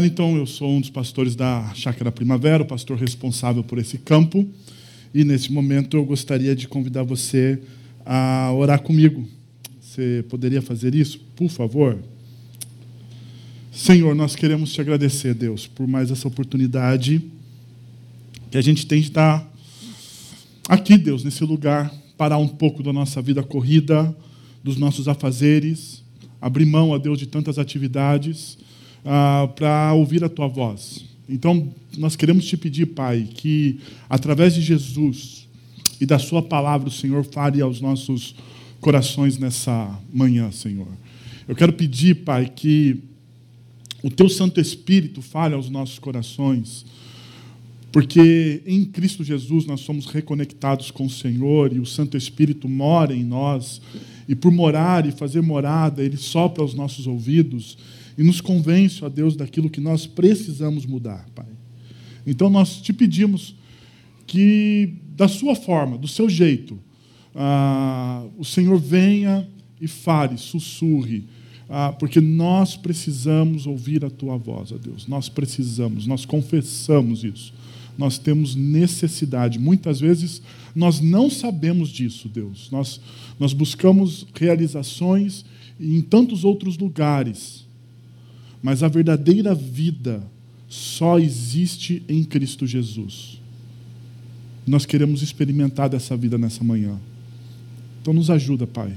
[0.00, 4.48] Wellington, eu sou um dos pastores da Chácara Primavera, o pastor responsável por esse campo.
[5.12, 7.60] E nesse momento eu gostaria de convidar você
[8.06, 9.28] a orar comigo.
[9.78, 11.98] Você poderia fazer isso, por favor?
[13.70, 17.20] Senhor, nós queremos te agradecer, Deus, por mais essa oportunidade
[18.50, 19.52] que a gente tem de estar
[20.66, 24.16] aqui, Deus, nesse lugar, parar um pouco da nossa vida corrida,
[24.64, 26.02] dos nossos afazeres,
[26.40, 28.56] abrir mão, a Deus, de tantas atividades,
[29.04, 31.04] ah, para ouvir a tua voz.
[31.28, 35.48] Então, nós queremos te pedir, Pai, que através de Jesus
[36.00, 38.34] e da Sua palavra, o Senhor fale aos nossos
[38.80, 40.88] corações nessa manhã, Senhor.
[41.46, 42.98] Eu quero pedir, Pai, que
[44.02, 46.86] o Teu Santo Espírito fale aos nossos corações,
[47.92, 53.14] porque em Cristo Jesus nós somos reconectados com o Senhor e o Santo Espírito mora
[53.14, 53.80] em nós,
[54.28, 57.76] e por morar e fazer morada, Ele sopra aos nossos ouvidos
[58.16, 61.46] e nos convence, ó Deus, daquilo que nós precisamos mudar, Pai.
[62.26, 63.54] Então nós te pedimos
[64.26, 66.78] que, da sua forma, do seu jeito,
[67.34, 69.48] ah, o Senhor venha
[69.80, 71.24] e fale, sussurre,
[71.68, 75.06] ah, porque nós precisamos ouvir a tua voz, ó Deus.
[75.06, 77.52] Nós precisamos, nós confessamos isso.
[77.96, 79.58] Nós temos necessidade.
[79.58, 80.42] Muitas vezes
[80.74, 82.70] nós não sabemos disso, Deus.
[82.70, 83.00] Nós,
[83.38, 85.44] nós buscamos realizações
[85.78, 87.66] em tantos outros lugares,
[88.62, 90.22] mas a verdadeira vida
[90.68, 93.40] só existe em Cristo Jesus.
[94.66, 96.98] Nós queremos experimentar dessa vida nessa manhã.
[98.00, 98.92] Então nos ajuda, Pai.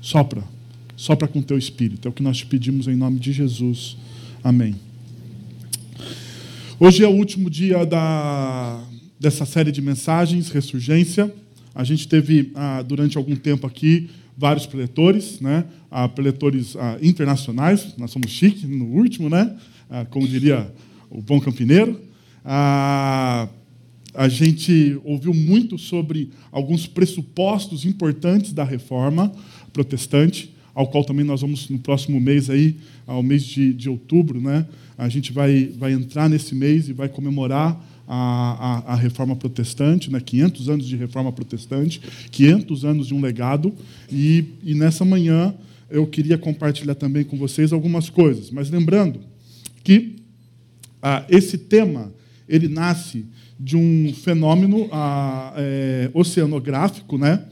[0.00, 0.42] Sopra.
[0.96, 2.08] Sopra com teu espírito.
[2.08, 3.96] É o que nós te pedimos em nome de Jesus.
[4.42, 4.76] Amém.
[6.80, 8.82] Hoje é o último dia da,
[9.18, 11.32] dessa série de mensagens, Ressurgência.
[11.74, 15.64] A gente teve, ah, durante algum tempo aqui, vários preletores, né?
[15.90, 17.94] Ah, preletores ah, internacionais.
[17.98, 19.56] Nós somos chique no último, né?
[19.90, 20.72] Ah, como diria
[21.10, 22.00] o bom campineiro.
[22.44, 23.48] Ah,
[24.14, 29.32] a gente ouviu muito sobre alguns pressupostos importantes da reforma
[29.72, 32.76] protestante, ao qual também nós vamos no próximo mês aí,
[33.06, 34.66] ao mês de, de outubro, né?
[34.96, 40.10] A gente vai, vai entrar nesse mês e vai comemorar a, a, a, reforma protestante,
[40.10, 40.18] né?
[40.18, 43.74] 500 anos de reforma protestante, 500 anos de um legado,
[44.10, 45.54] e, e nessa manhã
[45.90, 49.20] eu queria compartilhar também com vocês algumas coisas, mas lembrando
[49.84, 50.16] que
[51.02, 52.12] ah, esse tema
[52.48, 53.26] ele nasce
[53.60, 57.44] de um fenômeno ah, é, oceanográfico, né?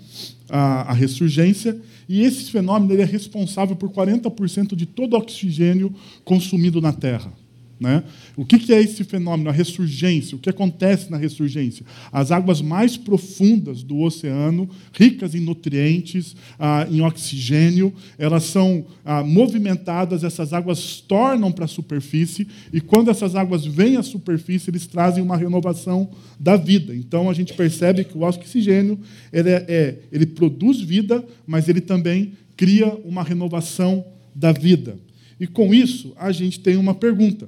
[0.49, 1.77] A, a, ressurgência,
[2.09, 5.93] e esse fenômeno ele é responsável por 40% de todo o oxigênio
[6.25, 7.33] consumido na Terra.
[7.79, 8.03] Né?
[8.35, 10.35] O que é esse fenômeno, a ressurgência?
[10.35, 11.85] O que acontece na ressurgência?
[12.11, 19.23] As águas mais profundas do oceano, ricas em nutrientes, ah, em oxigênio, elas são ah,
[19.23, 24.87] movimentadas, essas águas tornam para a superfície, e quando essas águas vêm à superfície, eles
[24.87, 26.09] trazem uma renovação
[26.41, 26.97] da vida.
[26.97, 28.99] Então a gente percebe que o oxigênio
[29.31, 34.03] ele, é, é ele produz vida, mas ele também cria uma renovação
[34.35, 34.97] da vida.
[35.39, 37.47] E com isso, a gente tem uma pergunta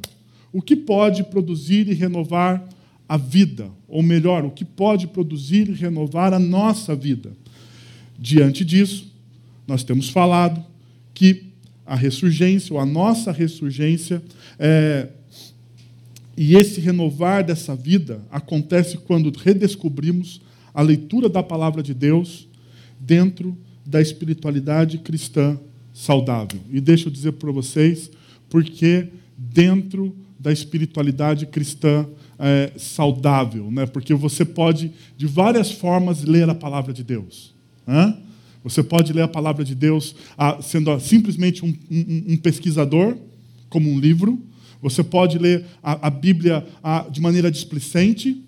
[0.53, 2.67] o que pode produzir e renovar
[3.09, 7.33] a vida, ou melhor, o que pode produzir e renovar a nossa vida.
[8.19, 9.11] Diante disso,
[9.67, 10.65] nós temos falado
[11.15, 11.45] que
[11.87, 14.23] a ressurgência, ou a nossa ressurgência,
[14.59, 15.09] é,
[16.37, 20.41] e esse renovar dessa vida acontece quando redescobrimos
[20.75, 22.47] a leitura da palavra de Deus
[23.01, 25.59] dentro da espiritualidade cristã
[25.93, 26.61] saudável.
[26.71, 28.11] E deixa eu dizer para vocês,
[28.49, 32.07] porque dentro da espiritualidade cristã
[32.39, 33.87] é, saudável, né?
[33.87, 37.55] porque você pode, de várias formas, ler a palavra de Deus.
[37.87, 38.17] Né?
[38.63, 43.17] Você pode ler a palavra de Deus ah, sendo simplesmente um, um, um, pesquisador,
[43.69, 44.39] como um livro.
[44.81, 46.65] Você pode ler a, a Bíblia
[47.11, 48.45] de maneira displicente.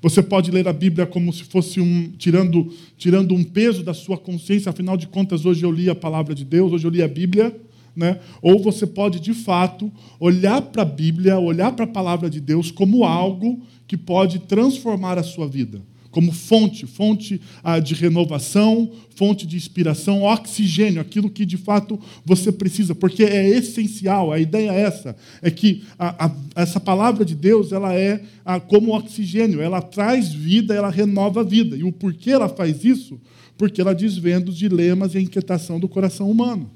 [0.00, 4.16] Você pode ler a Bíblia como se fosse um tirando, tirando um peso da sua
[4.16, 4.70] consciência.
[4.70, 7.54] Afinal de contas, hoje eu li a palavra de Deus, hoje eu li a Bíblia.
[7.96, 8.20] Né?
[8.42, 9.90] Ou você pode, de fato,
[10.20, 15.18] olhar para a Bíblia, olhar para a palavra de Deus como algo que pode transformar
[15.18, 15.80] a sua vida.
[16.10, 22.50] Como fonte, fonte ah, de renovação, fonte de inspiração, oxigênio, aquilo que de fato você
[22.50, 24.32] precisa, porque é essencial.
[24.32, 28.58] A ideia é essa: é que a, a, essa palavra de Deus ela é ah,
[28.58, 31.76] como oxigênio, ela traz vida, ela renova a vida.
[31.76, 33.20] E o porquê ela faz isso?
[33.58, 36.70] Porque ela desvenda os dilemas e a inquietação do coração humano.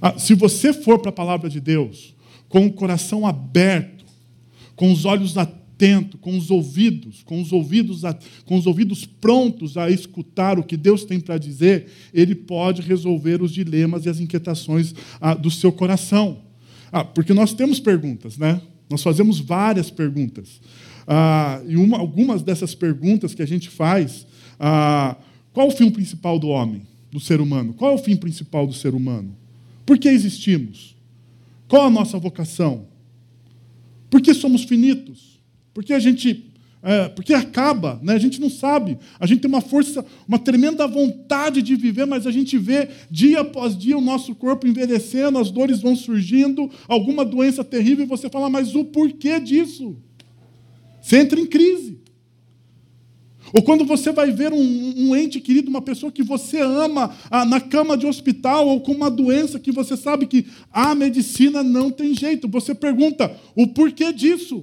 [0.00, 2.14] Ah, se você for para a palavra de Deus
[2.48, 4.04] com o coração aberto,
[4.74, 8.02] com os olhos atentos, com os ouvidos, com os ouvidos,
[8.44, 13.42] com os ouvidos prontos a escutar o que Deus tem para dizer, Ele pode resolver
[13.42, 16.38] os dilemas e as inquietações ah, do seu coração.
[16.92, 18.60] Ah, porque nós temos perguntas, né?
[18.88, 20.60] Nós fazemos várias perguntas.
[21.06, 24.26] Ah, e uma, algumas dessas perguntas que a gente faz,
[24.58, 25.16] ah,
[25.52, 27.74] qual o fim principal do homem, do ser humano?
[27.74, 29.36] Qual é o fim principal do ser humano?
[29.86, 30.96] Por que existimos?
[31.68, 32.88] Qual a nossa vocação?
[34.10, 35.40] Por que somos finitos?
[35.72, 36.52] Por que a gente
[36.88, 38.12] é, porque acaba, né?
[38.12, 38.96] a gente não sabe.
[39.18, 43.40] A gente tem uma força, uma tremenda vontade de viver, mas a gente vê dia
[43.40, 48.30] após dia o nosso corpo envelhecendo, as dores vão surgindo, alguma doença terrível, e você
[48.30, 49.96] fala, mas o porquê disso?
[51.02, 51.98] Você entra em crise.
[53.52, 57.44] Ou quando você vai ver um, um ente querido, uma pessoa que você ama ah,
[57.44, 61.90] na cama de hospital, ou com uma doença que você sabe que a medicina não
[61.90, 64.62] tem jeito, você pergunta o porquê disso?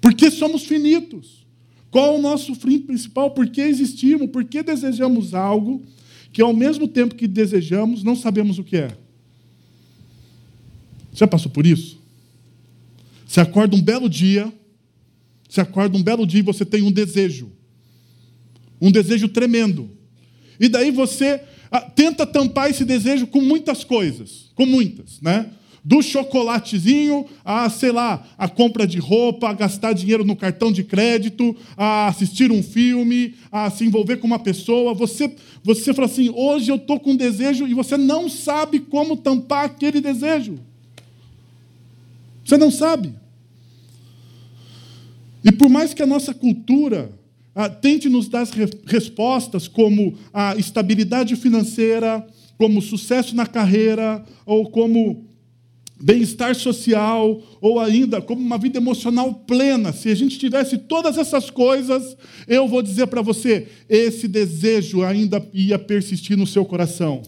[0.00, 1.40] Porque somos finitos.
[1.90, 3.32] Qual o nosso fim principal?
[3.32, 4.30] Por que existimos?
[4.30, 5.82] Por que desejamos algo
[6.32, 8.96] que, ao mesmo tempo que desejamos, não sabemos o que é?
[11.12, 11.98] Já passou por isso?
[13.26, 14.52] Você acorda um belo dia,
[15.50, 17.50] você acorda um belo dia e você tem um desejo.
[18.80, 19.90] Um desejo tremendo.
[20.60, 21.42] E daí você
[21.72, 25.50] ah, tenta tampar esse desejo com muitas coisas, com muitas, né?
[25.82, 30.84] do chocolatezinho a, sei lá, a compra de roupa, a gastar dinheiro no cartão de
[30.84, 34.92] crédito, a assistir um filme, a se envolver com uma pessoa.
[34.92, 39.16] Você, você fala assim: hoje eu estou com um desejo e você não sabe como
[39.16, 40.60] tampar aquele desejo.
[42.44, 43.14] Você não sabe.
[45.44, 47.12] E por mais que a nossa cultura
[47.54, 52.26] ah, tente nos dar re respostas como a estabilidade financeira,
[52.56, 55.30] como sucesso na carreira, ou como
[56.02, 59.92] bem-estar social ou ainda como uma vida emocional plena.
[59.92, 62.16] Se a gente tivesse todas essas coisas,
[62.48, 67.22] eu vou dizer para você, esse desejo ainda ia persistir no seu coração.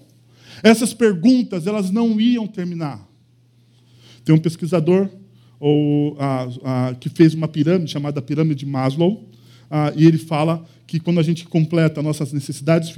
[0.63, 3.07] Essas perguntas, elas não iam terminar.
[4.25, 5.11] Tem um pesquisador
[5.65, 6.17] ou,
[6.99, 9.23] que fez uma pirâmide chamada pirâmide de Maslow,
[9.97, 12.93] e ele fala que quando a gente completa nossas necessidades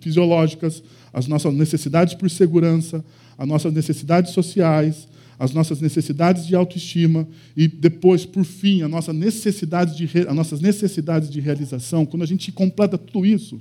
[0.00, 0.82] fisiológicas,
[1.12, 3.04] as nossas necessidades por segurança,
[3.36, 5.06] as nossas necessidades sociais,
[5.38, 10.62] as nossas necessidades de autoestima e depois, por fim, as nossas necessidades de, as nossas
[10.62, 13.60] necessidades de realização, quando a gente completa tudo isso,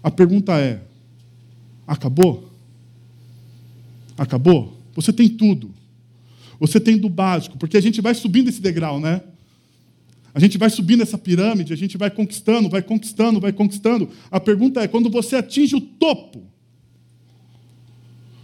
[0.00, 0.80] a pergunta é:
[1.84, 2.48] acabou?
[4.16, 4.78] Acabou?
[4.94, 5.70] Você tem tudo.
[6.60, 9.22] Você tem do básico, porque a gente vai subindo esse degrau, né?
[10.34, 14.10] A gente vai subindo essa pirâmide, a gente vai conquistando, vai conquistando, vai conquistando.
[14.30, 16.42] A pergunta é: quando você atinge o topo,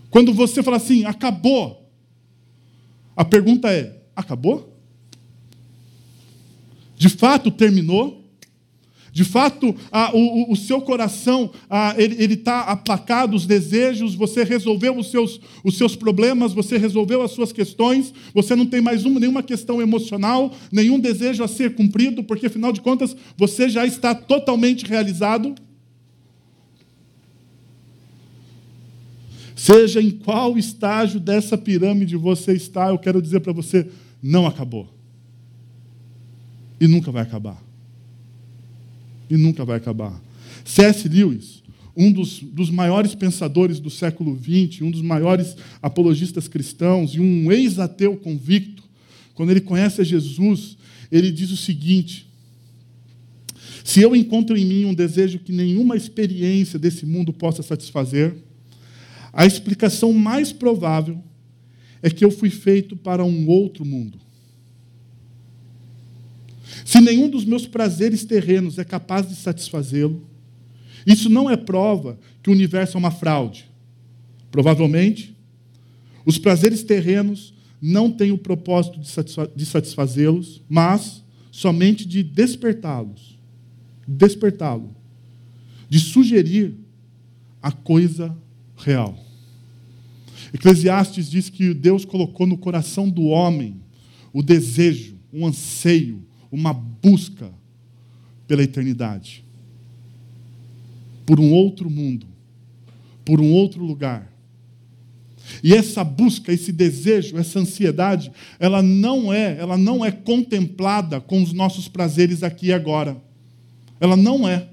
[0.09, 1.90] quando você fala assim, acabou,
[3.17, 4.76] a pergunta é: acabou?
[6.97, 8.20] De fato terminou?
[9.12, 9.75] De fato,
[10.12, 11.50] o, o, seu coração
[11.97, 17.33] ele está aplacado, os desejos, você resolveu os seus, os seus problemas, você resolveu as
[17.33, 22.23] suas questões, você não tem mais uma, nenhuma questão emocional, nenhum desejo a ser cumprido,
[22.23, 25.55] porque afinal de contas você já está totalmente realizado.
[29.57, 33.88] Seja em qual estágio dessa pirâmide você está, eu quero dizer para você:
[34.23, 34.88] não acabou.
[36.81, 37.70] E nunca vai acabar.
[39.31, 40.21] E nunca vai acabar.
[40.65, 41.09] C.S.
[41.09, 41.63] Lewis,
[41.97, 47.51] um dos, dos, maiores pensadores do século XX, um dos maiores apologistas cristãos e um
[47.51, 48.83] ex-ateu convicto,
[49.35, 50.77] quando ele conhece a Jesus,
[51.11, 52.27] ele diz o seguinte:
[53.85, 58.35] Se eu encontro em mim um desejo que nenhuma experiência desse mundo possa satisfazer,
[59.33, 61.23] a explicação mais provável
[62.03, 64.19] é que eu fui feito para um outro mundo.
[66.85, 70.29] Se nenhum dos meus prazeres terrenos é capaz de satisfazê-lo,
[71.07, 73.69] isso não é prova que o universo é uma fraude.
[74.50, 75.37] Provavelmente,
[76.25, 79.00] os prazeres terrenos não têm o propósito
[79.57, 83.39] de satisfazê-los, mas somente de despertá-los.
[84.07, 84.95] Despertá-lo.
[85.89, 86.75] De sugerir
[87.62, 88.37] a coisa
[88.77, 89.19] real.
[90.53, 93.81] Eclesiastes diz que Deus colocou no coração do homem
[94.33, 97.50] o desejo, um anseio, uma busca
[98.47, 99.45] pela eternidade,
[101.25, 102.26] por um outro mundo,
[103.25, 104.30] por um outro lugar.
[105.62, 111.42] E essa busca, esse desejo, essa ansiedade, ela não é, ela não é contemplada com
[111.42, 113.16] os nossos prazeres aqui e agora.
[114.00, 114.69] Ela não é.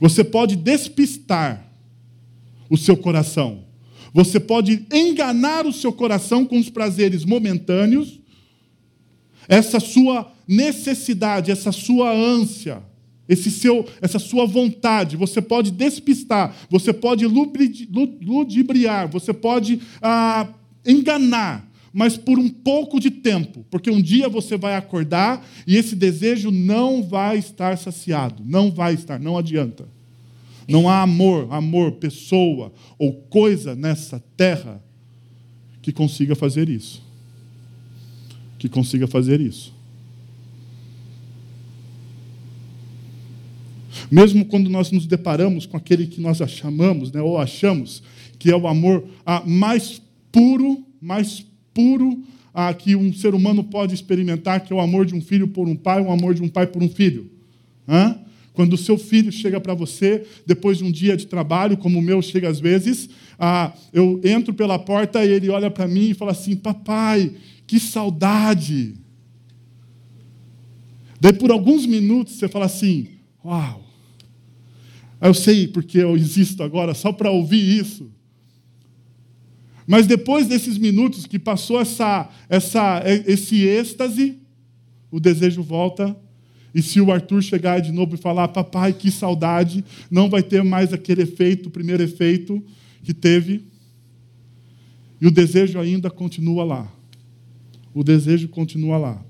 [0.00, 1.66] Você pode despistar
[2.68, 3.64] o seu coração.
[4.12, 8.19] Você pode enganar o seu coração com os prazeres momentâneos,
[9.48, 12.82] essa sua necessidade, essa sua ânsia,
[13.28, 20.48] esse seu, essa sua vontade, você pode despistar, você pode ludibriar, você pode ah,
[20.84, 25.94] enganar, mas por um pouco de tempo, porque um dia você vai acordar e esse
[25.94, 29.86] desejo não vai estar saciado, não vai estar, não adianta.
[30.68, 34.82] Não há amor, amor, pessoa ou coisa nessa terra
[35.82, 37.02] que consiga fazer isso.
[38.60, 39.72] Que consiga fazer isso.
[44.10, 48.02] Mesmo quando nós nos deparamos com aquele que nós chamamos, né, ou achamos
[48.38, 49.02] que é o amor
[49.46, 55.06] mais puro, mais puro ah, que um ser humano pode experimentar, que é o amor
[55.06, 57.30] de um filho por um pai, o amor de um pai por um filho.
[57.88, 58.18] Hã?
[58.52, 62.02] Quando o seu filho chega para você, depois de um dia de trabalho, como o
[62.02, 66.14] meu chega às vezes, ah, eu entro pela porta e ele olha para mim e
[66.14, 67.32] fala assim: Papai,
[67.70, 68.96] que saudade.
[71.20, 73.06] Daí, por alguns minutos, você fala assim:
[73.44, 73.86] Uau.
[75.20, 78.10] Eu sei porque eu existo agora, só para ouvir isso.
[79.86, 84.38] Mas depois desses minutos que passou essa, essa, esse êxtase,
[85.08, 86.16] o desejo volta.
[86.74, 90.64] E se o Arthur chegar de novo e falar, papai, que saudade, não vai ter
[90.64, 92.60] mais aquele efeito, o primeiro efeito
[93.04, 93.64] que teve.
[95.20, 96.99] E o desejo ainda continua lá.
[97.94, 99.24] O desejo continua lá.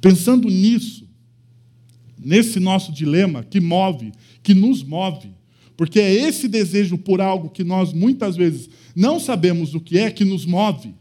[0.00, 1.08] Pensando nisso,
[2.18, 5.30] nesse nosso dilema que move, que nos move,
[5.76, 10.10] porque é esse desejo por algo que nós muitas vezes não sabemos o que é,
[10.10, 10.94] que nos move.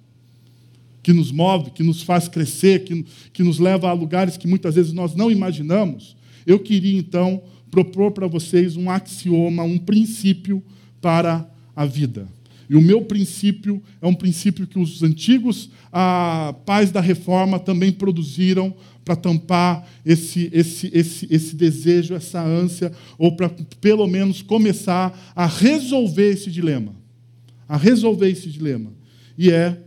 [1.03, 4.75] Que nos move, que nos faz crescer, que, que nos leva a lugares que muitas
[4.75, 6.15] vezes nós não imaginamos.
[6.45, 10.63] Eu queria, então, propor para vocês um axioma, um princípio
[11.01, 12.27] para a vida.
[12.71, 17.91] E o meu princípio é um princípio que os antigos ah, pais da reforma também
[17.91, 18.73] produziram
[19.03, 23.49] para tampar esse, esse, esse, esse desejo, essa ânsia, ou para
[23.81, 26.95] pelo menos começar a resolver esse dilema.
[27.67, 28.93] A resolver esse dilema.
[29.37, 29.77] E é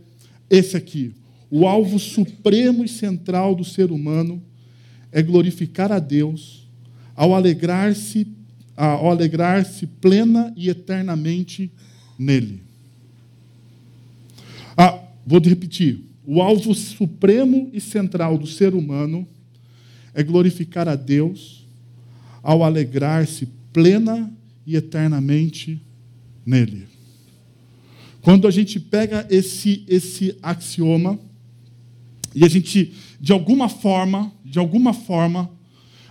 [0.47, 1.11] esse aqui.
[1.49, 4.39] O alvo supremo e central do ser humano
[5.11, 6.69] é glorificar a Deus
[7.15, 8.27] ao alegrar-se
[8.77, 11.71] ao alegrar-se plena e eternamente
[12.19, 12.64] nele.
[15.25, 16.03] Vou repetir.
[16.23, 19.27] O alvo supremo e central do ser humano
[20.13, 21.65] é glorificar a Deus
[22.41, 24.31] ao alegrar-se plena
[24.65, 25.81] e eternamente
[26.45, 26.87] nele.
[28.21, 31.19] Quando a gente pega esse, esse axioma
[32.33, 35.49] e a gente, de alguma forma, de alguma forma,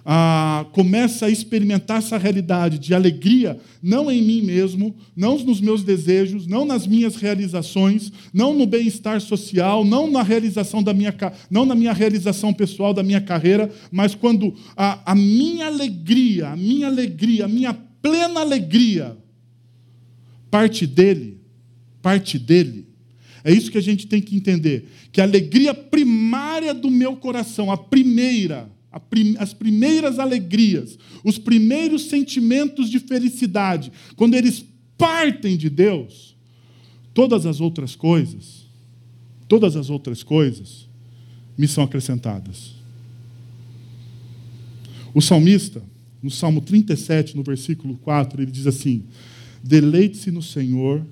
[0.05, 5.83] ah, começa a experimentar essa realidade de alegria, não em mim mesmo, não nos meus
[5.83, 11.15] desejos, não nas minhas realizações, não no bem-estar social, não na realização da minha,
[11.51, 16.57] não na minha realização pessoal da minha carreira, mas quando a, a minha alegria, a
[16.57, 19.17] minha alegria, a minha plena alegria
[20.55, 21.41] parte dele,
[22.01, 22.87] parte dele.
[23.43, 27.73] É isso que a gente tem que entender, que a alegria primária do meu coração,
[27.73, 28.71] a primeira,
[29.39, 34.65] as primeiras alegrias, os primeiros sentimentos de felicidade, quando eles
[34.97, 36.37] partem de Deus,
[37.13, 38.67] todas as outras coisas,
[39.49, 40.89] todas as outras coisas
[41.57, 42.75] me são acrescentadas.
[45.13, 45.83] O salmista,
[46.23, 49.05] no Salmo 37, no versículo 4, ele diz assim:
[49.63, 51.05] Deleite-se no Senhor,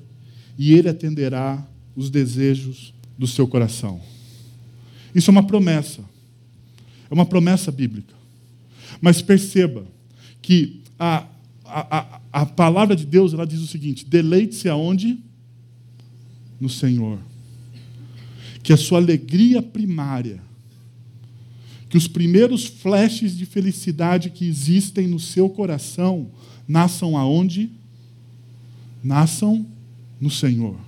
[0.59, 4.01] e Ele atenderá os desejos do seu coração.
[5.15, 6.03] Isso é uma promessa.
[7.12, 8.14] É uma promessa bíblica.
[8.99, 9.85] Mas perceba
[10.40, 11.26] que a,
[11.62, 15.19] a, a, a palavra de Deus ela diz o seguinte: deleite-se aonde?
[16.59, 17.19] No Senhor.
[18.62, 20.40] Que a sua alegria primária,
[21.90, 26.31] que os primeiros flashes de felicidade que existem no seu coração
[26.66, 27.71] nasçam aonde?
[29.04, 29.66] Nasçam
[30.19, 30.81] no Senhor.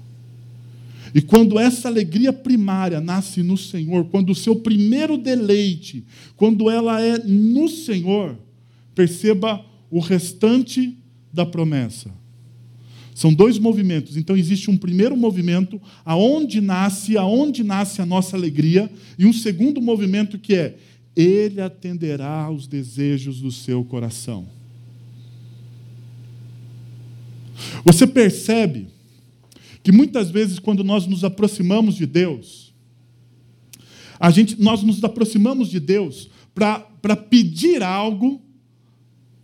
[1.14, 6.04] E quando essa alegria primária nasce no Senhor, quando o seu primeiro deleite,
[6.36, 8.36] quando ela é no Senhor,
[8.96, 10.98] perceba o restante
[11.32, 12.10] da promessa.
[13.14, 14.16] São dois movimentos.
[14.16, 19.80] Então existe um primeiro movimento aonde nasce, aonde nasce a nossa alegria, e um segundo
[19.80, 20.76] movimento que é
[21.14, 24.48] ele atenderá aos desejos do seu coração.
[27.84, 28.88] Você percebe
[29.84, 32.72] que muitas vezes, quando nós nos aproximamos de Deus,
[34.18, 38.40] a gente, nós nos aproximamos de Deus para pedir algo,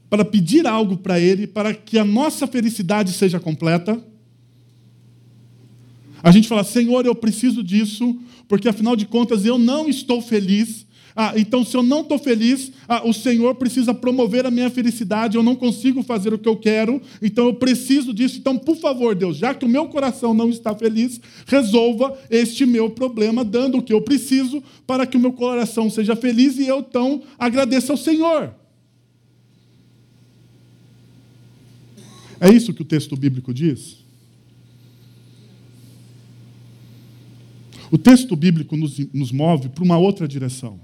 [0.08, 4.02] para pedir algo para Ele, para que a nossa felicidade seja completa.
[6.22, 8.18] A gente fala, Senhor, eu preciso disso,
[8.48, 10.86] porque afinal de contas eu não estou feliz.
[11.14, 15.36] Ah, então, se eu não estou feliz, ah, o Senhor precisa promover a minha felicidade,
[15.36, 18.38] eu não consigo fazer o que eu quero, então eu preciso disso.
[18.38, 22.90] Então, por favor, Deus, já que o meu coração não está feliz, resolva este meu
[22.90, 26.80] problema, dando o que eu preciso para que o meu coração seja feliz e eu
[26.80, 28.54] então agradeça ao Senhor.
[32.40, 33.98] É isso que o texto bíblico diz?
[37.90, 40.80] O texto bíblico nos, nos move para uma outra direção.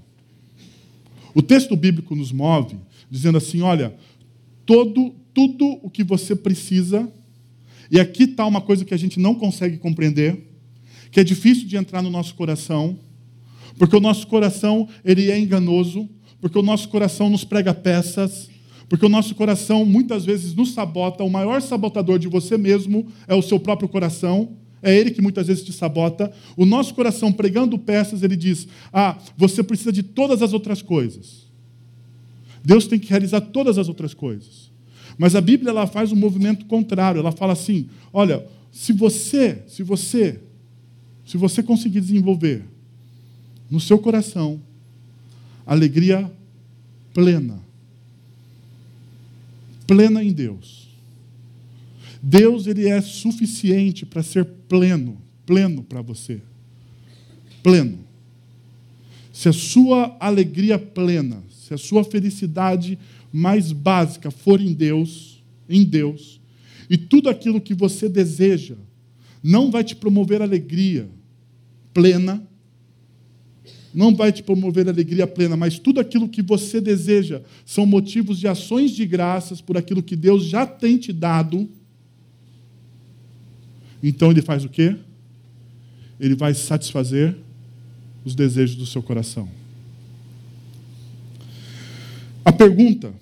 [1.37, 2.77] O texto bíblico nos move
[3.11, 3.93] dizendo assim: olha,
[4.65, 7.07] todo, tudo o que você precisa,
[7.91, 10.49] e aqui está uma coisa que a gente não consegue compreender,
[11.11, 12.97] que é difícil de entrar no nosso coração,
[13.77, 16.09] porque o nosso coração ele é enganoso,
[16.41, 18.49] porque o nosso coração nos prega peças,
[18.89, 21.23] porque o nosso coração muitas vezes nos sabota.
[21.23, 24.57] O maior sabotador de você mesmo é o seu próprio coração.
[24.81, 26.31] É ele que muitas vezes te sabota.
[26.55, 31.47] O nosso coração, pregando peças, ele diz: Ah, você precisa de todas as outras coisas.
[32.63, 34.71] Deus tem que realizar todas as outras coisas.
[35.17, 37.19] Mas a Bíblia ela faz um movimento contrário.
[37.19, 40.39] Ela fala assim: Olha, se você, se você,
[41.25, 42.63] se você conseguir desenvolver
[43.69, 44.61] no seu coração
[45.65, 46.31] alegria
[47.13, 47.59] plena,
[49.85, 50.86] plena em Deus
[52.29, 56.41] Deus ele é suficiente para ser pleno, pleno para você.
[57.63, 57.99] Pleno.
[59.31, 62.99] Se a sua alegria plena, se a sua felicidade
[63.31, 66.41] mais básica for em Deus, em Deus,
[66.89, 68.75] e tudo aquilo que você deseja
[69.41, 71.07] não vai te promover alegria
[71.93, 72.45] plena,
[73.93, 78.49] não vai te promover alegria plena, mas tudo aquilo que você deseja são motivos de
[78.49, 81.69] ações de graças por aquilo que Deus já tem te dado
[84.01, 84.95] então ele faz o quê?
[86.19, 87.35] Ele vai satisfazer
[88.23, 89.49] os desejos do seu coração.
[92.43, 93.13] A pergunta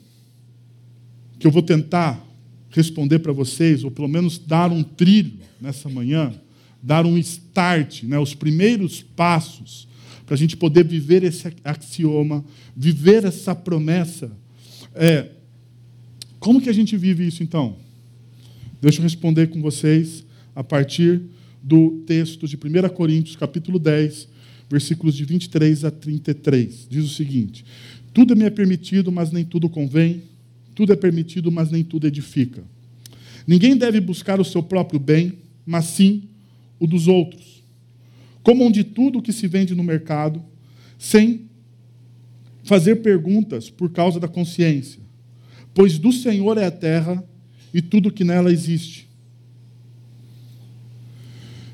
[1.40, 2.24] que eu vou tentar
[2.70, 6.34] responder para vocês, ou pelo menos dar um trilho nessa manhã,
[6.82, 9.88] dar um start, né, os primeiros passos
[10.26, 12.44] para a gente poder viver esse axioma,
[12.76, 14.32] viver essa promessa,
[14.94, 15.30] é
[16.40, 17.78] como que a gente vive isso então?
[18.82, 20.25] Deixa eu responder com vocês
[20.56, 21.22] a partir
[21.62, 24.30] do texto de 1 Coríntios, capítulo 10,
[24.70, 26.88] versículos de 23 a 33.
[26.89, 27.65] Diz o seguinte:
[28.13, 30.24] Tudo me é permitido, mas nem tudo convém.
[30.74, 32.63] Tudo é permitido, mas nem tudo edifica.
[33.48, 35.34] Ninguém deve buscar o seu próprio bem,
[35.65, 36.24] mas sim
[36.80, 37.63] o dos outros.
[38.44, 40.44] Comam de tudo o que se vende no mercado,
[40.98, 41.41] sem
[42.63, 45.00] fazer perguntas por causa da consciência,
[45.74, 47.24] pois do Senhor é a terra
[47.74, 49.05] e tudo que nela existe.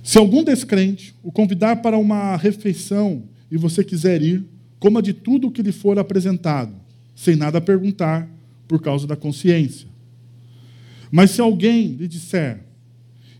[0.04, 4.44] Se algum descrente o convidar para uma refeição e você quiser ir,
[4.80, 6.74] coma de tudo o que lhe for apresentado,
[7.16, 8.28] sem nada perguntar,
[8.68, 9.88] por causa da consciência.
[11.12, 12.64] Mas se alguém lhe disser,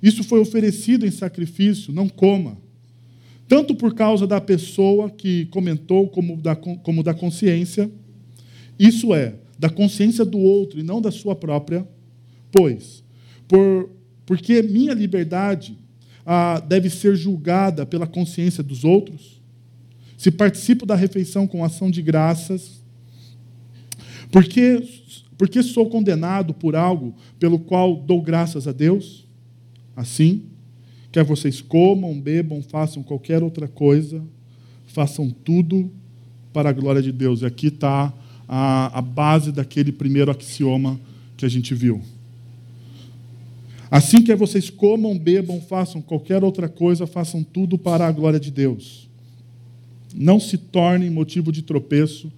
[0.04, 2.58] isso foi oferecido em sacrifício, não coma,
[3.48, 7.90] tanto por causa da pessoa que comentou, como da, como da consciência,
[8.78, 11.88] isso é, da consciência do outro e não da sua própria,
[12.52, 13.04] pois,
[13.48, 13.90] por,
[14.26, 15.78] porque minha liberdade
[16.26, 19.42] ah, deve ser julgada pela consciência dos outros?
[20.18, 22.82] Se participo da refeição com ação de graças,
[24.32, 24.82] por que,
[25.38, 29.28] porque sou condenado por algo pelo qual dou graças a Deus?
[29.96, 30.44] Assim,
[31.12, 34.24] quer vocês comam, bebam, façam qualquer outra coisa,
[34.86, 35.92] façam tudo
[36.54, 37.42] para a glória de Deus.
[37.42, 38.14] E aqui está
[38.48, 41.00] a, a base daquele primeiro axioma
[41.36, 42.02] que a gente viu.
[43.92, 48.50] Assim que vocês comam, bebam, façam qualquer outra coisa, façam tudo para a glória de
[48.50, 49.10] Deus.
[50.16, 52.32] Não se tornem motivo de tropeço,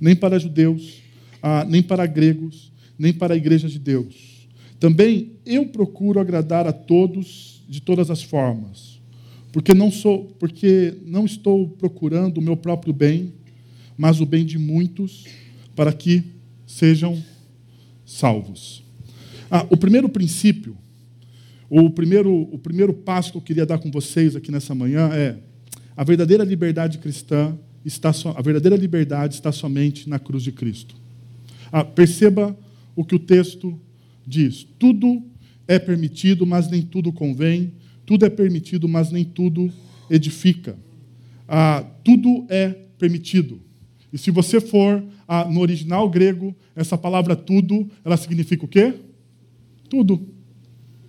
[0.00, 1.02] nem para judeus,
[1.42, 4.46] ah, nem para gregos, nem para a igreja de Deus.
[4.78, 9.00] Também eu procuro agradar a todos de todas as formas,
[9.50, 13.32] porque não sou, porque não estou procurando o meu próprio bem,
[13.98, 15.24] mas o bem de muitos,
[15.74, 16.22] para que
[16.64, 17.20] sejam
[18.06, 18.84] salvos.
[19.50, 20.76] Ah, o primeiro princípio
[21.70, 25.38] o primeiro, o primeiro passo que eu queria dar com vocês aqui nessa manhã é
[25.96, 30.96] a verdadeira liberdade cristã está so, a verdadeira liberdade está somente na cruz de Cristo.
[31.70, 32.58] Ah, perceba
[32.96, 33.78] o que o texto
[34.26, 34.66] diz.
[34.78, 35.22] Tudo
[35.68, 37.72] é permitido, mas nem tudo convém.
[38.04, 39.72] Tudo é permitido, mas nem tudo
[40.10, 40.76] edifica.
[41.46, 43.60] Ah, tudo é permitido.
[44.12, 48.94] E se você for ah, no original grego, essa palavra tudo, ela significa o quê?
[49.88, 50.26] Tudo.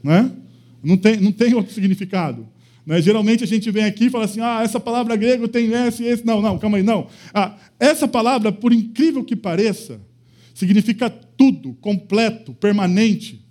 [0.04, 0.41] Não é?
[0.84, 2.48] Não tem, não tem outro significado.
[2.86, 3.02] Né?
[3.02, 6.08] Geralmente a gente vem aqui e fala assim: ah, essa palavra grega tem esse e
[6.08, 6.26] esse.
[6.26, 7.08] Não, não, calma aí, não.
[7.34, 10.02] Ah, essa palavra, por incrível que pareça,
[10.54, 13.46] significa tudo, completo, permanente,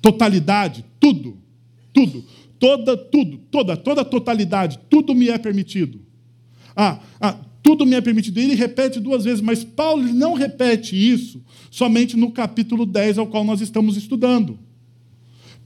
[0.00, 1.38] totalidade, tudo,
[1.92, 2.24] tudo,
[2.58, 6.00] toda, tudo, toda, toda totalidade, tudo me é permitido.
[6.74, 8.38] Ah, ah, tudo me é permitido.
[8.38, 13.44] Ele repete duas vezes, mas Paulo não repete isso somente no capítulo 10 ao qual
[13.44, 14.58] nós estamos estudando.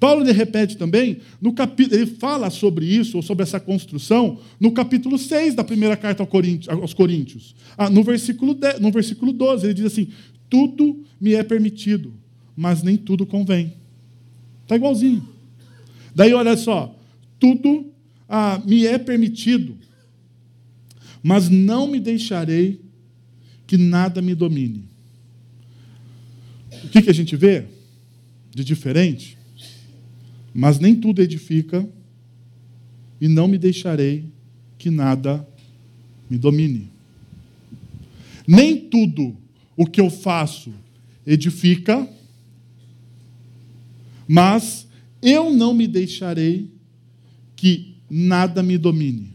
[0.01, 4.73] Paulo ele repete também, no capítulo, ele fala sobre isso, ou sobre essa construção, no
[4.73, 6.27] capítulo 6 da primeira carta
[6.69, 7.55] aos Coríntios.
[7.77, 10.09] Ah, no, versículo 10, no versículo 12, ele diz assim:
[10.49, 12.15] Tudo me é permitido,
[12.57, 13.75] mas nem tudo convém.
[14.63, 15.23] Está igualzinho.
[16.15, 16.99] Daí, olha só,
[17.39, 17.93] tudo
[18.27, 19.77] ah, me é permitido,
[21.23, 22.81] mas não me deixarei
[23.67, 24.89] que nada me domine.
[26.85, 27.67] O que, que a gente vê
[28.55, 29.40] de diferente?
[30.53, 31.89] Mas nem tudo edifica,
[33.21, 34.25] e não me deixarei
[34.79, 35.47] que nada
[36.29, 36.89] me domine.
[38.47, 39.37] Nem tudo
[39.77, 40.73] o que eu faço
[41.27, 42.09] edifica,
[44.27, 44.87] mas
[45.23, 46.71] eu não me deixarei
[47.55, 49.35] que nada me domine.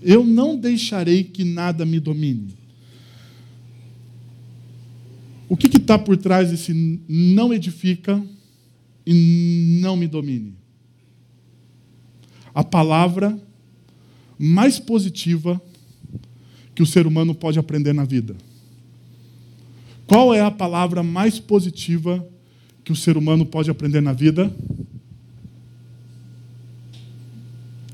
[0.00, 2.56] Eu não deixarei que nada me domine.
[5.48, 6.72] O que está por trás desse
[7.08, 8.22] não edifica
[9.10, 10.54] e não me domine?
[12.54, 13.40] A palavra
[14.38, 15.58] mais positiva
[16.74, 18.36] que o ser humano pode aprender na vida.
[20.06, 22.22] Qual é a palavra mais positiva
[22.84, 24.54] que o ser humano pode aprender na vida?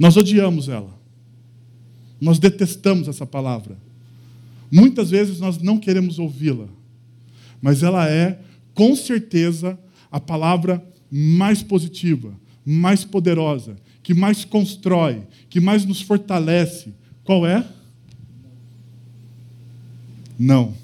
[0.01, 0.99] Nós odiamos ela.
[2.21, 3.79] Nós detestamos essa palavra.
[4.69, 6.67] Muitas vezes nós não queremos ouvi-la,
[7.63, 8.41] mas ela é,
[8.75, 9.79] com certeza,
[10.11, 16.95] a palavra mais positiva, mais poderosa, que mais constrói, que mais nos fortalece.
[17.23, 17.67] Qual é?
[20.39, 20.75] Não.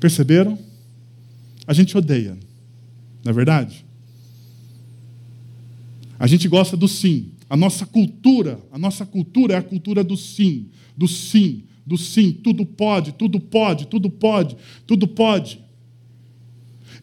[0.00, 0.58] Perceberam?
[1.66, 2.36] A gente odeia,
[3.24, 3.84] não é verdade?
[6.18, 7.30] A gente gosta do sim.
[7.48, 12.32] A nossa cultura, a nossa cultura é a cultura do sim, do sim, do sim.
[12.32, 15.63] Tudo pode, tudo pode, tudo pode, tudo pode.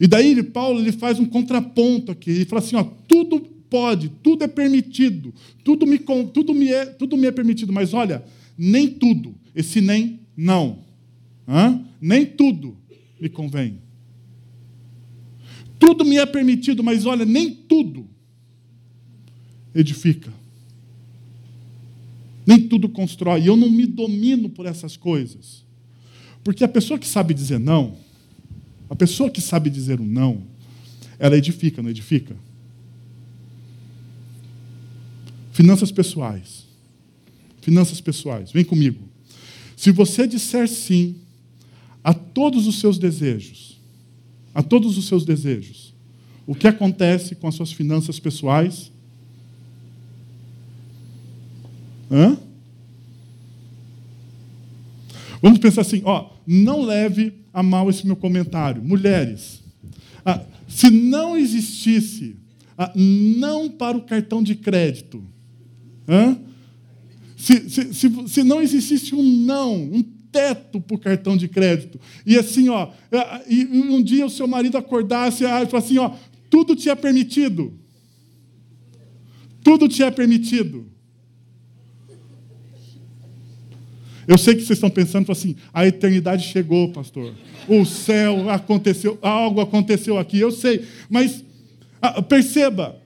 [0.00, 2.30] E daí Paulo ele faz um contraponto aqui.
[2.30, 5.32] Ele fala assim: ó, tudo pode, tudo é permitido,
[5.64, 8.22] tudo me, tudo me, é, tudo me é permitido, mas olha,
[8.56, 10.80] nem tudo, esse nem não,
[11.48, 11.82] Hã?
[12.00, 12.76] nem tudo
[13.20, 13.78] me convém.
[15.78, 18.06] Tudo me é permitido, mas olha, nem tudo
[19.74, 20.32] edifica.
[22.46, 23.42] Nem tudo constrói.
[23.42, 25.64] E eu não me domino por essas coisas.
[26.44, 27.96] Porque a pessoa que sabe dizer não,
[28.92, 30.42] a pessoa que sabe dizer um não,
[31.18, 32.36] ela edifica, não edifica?
[35.50, 36.66] Finanças pessoais.
[37.62, 38.52] Finanças pessoais.
[38.52, 39.02] Vem comigo.
[39.74, 41.16] Se você disser sim
[42.04, 43.80] a todos os seus desejos,
[44.54, 45.94] a todos os seus desejos,
[46.46, 48.92] o que acontece com as suas finanças pessoais?
[52.10, 52.36] Hã?
[55.40, 58.82] Vamos pensar assim, ó, não leve a mal esse meu comentário.
[58.82, 59.62] Mulheres,
[60.24, 62.36] ah, se não existisse
[62.76, 65.22] ah, não para o cartão de crédito?
[67.36, 72.00] Se, se, se, se não existisse um não, um teto para o cartão de crédito,
[72.24, 76.12] e assim, ó, é, e um dia o seu marido acordasse e falasse assim, ó,
[76.48, 77.78] tudo te é permitido.
[79.62, 80.91] Tudo te é permitido.
[84.26, 87.34] Eu sei que vocês estão pensando assim, a eternidade chegou, pastor.
[87.68, 90.84] O céu aconteceu, algo aconteceu aqui, eu sei.
[91.08, 91.44] Mas
[92.00, 93.00] ah, perceba,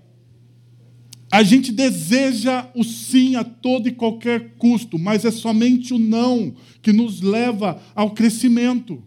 [1.30, 6.54] a gente deseja o sim a todo e qualquer custo, mas é somente o não
[6.80, 9.02] que nos leva ao crescimento.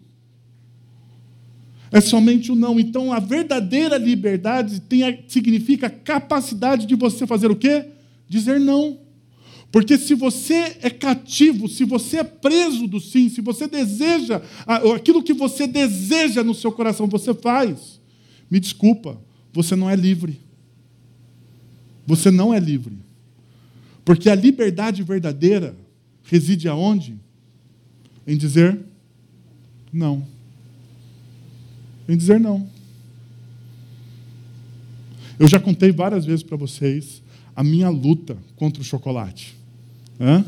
[1.90, 2.78] É somente o não.
[2.78, 7.86] Então, a verdadeira liberdade tem, significa a capacidade de você fazer o quê?
[8.28, 8.99] Dizer não.
[9.70, 15.22] Porque se você é cativo, se você é preso do sim, se você deseja aquilo
[15.22, 18.00] que você deseja no seu coração, você faz.
[18.50, 19.20] Me desculpa,
[19.52, 20.40] você não é livre.
[22.04, 22.98] Você não é livre.
[24.04, 25.76] Porque a liberdade verdadeira
[26.24, 27.14] reside aonde?
[28.26, 28.76] Em dizer
[29.92, 30.26] não.
[32.08, 32.68] Em dizer não.
[35.38, 37.22] Eu já contei várias vezes para vocês
[37.54, 39.59] a minha luta contra o chocolate.
[40.20, 40.44] Hã?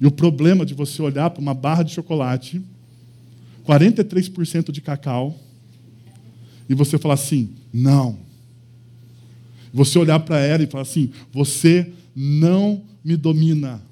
[0.00, 2.60] E o problema de você olhar para uma barra de chocolate,
[3.66, 5.38] 43% de cacau,
[6.68, 8.18] e você falar assim: não.
[9.72, 13.82] Você olhar para ela e falar assim: Você não me domina.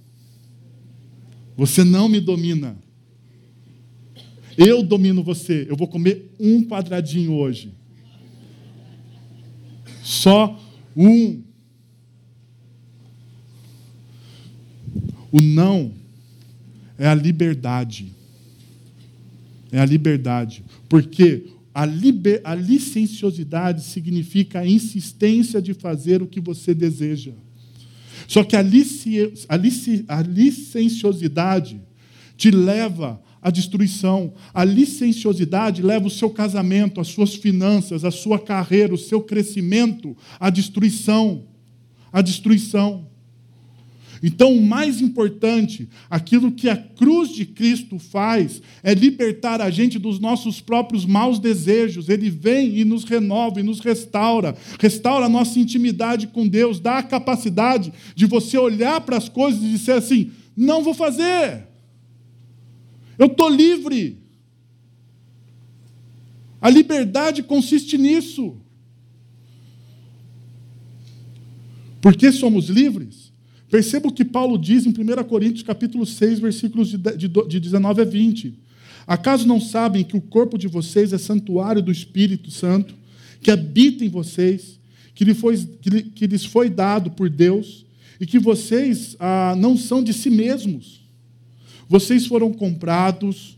[1.57, 2.77] Você não me domina.
[4.57, 5.67] Eu domino você.
[5.69, 7.73] Eu vou comer um quadradinho hoje.
[10.03, 10.59] Só
[10.97, 11.43] um.
[15.31, 15.93] O não
[16.99, 18.13] é a liberdade.
[19.71, 20.65] É a liberdade.
[20.89, 27.33] Porque a, liber, a licenciosidade significa a insistência de fazer o que você deseja.
[28.27, 31.81] Só que a, lici, a, lici, a licenciosidade
[32.37, 34.35] te leva à destruição.
[34.53, 40.17] A licenciosidade leva o seu casamento, as suas finanças, a sua carreira, o seu crescimento
[40.41, 41.45] à destruição.
[42.13, 43.08] À destruição.
[44.23, 49.99] Então, o mais importante, aquilo que a cruz de Cristo faz, é libertar a gente
[49.99, 52.09] dos nossos próprios maus desejos.
[52.09, 56.99] Ele vem e nos renova e nos restaura, restaura a nossa intimidade com Deus, dá
[56.99, 61.67] a capacidade de você olhar para as coisas e dizer assim: não vou fazer,
[63.19, 64.19] eu estou livre.
[66.61, 68.57] A liberdade consiste nisso.
[72.01, 73.28] Porque somos livres?
[73.71, 78.55] Perceba o que Paulo diz em 1 Coríntios capítulo 6, versículos de 19 a 20.
[79.07, 82.95] Acaso não sabem que o corpo de vocês é santuário do Espírito Santo,
[83.43, 84.79] que habita em vocês,
[85.15, 85.57] que, lhe foi,
[86.15, 87.87] que lhes foi dado por Deus,
[88.21, 91.01] e que vocês ah, não são de si mesmos?
[91.89, 93.57] Vocês foram comprados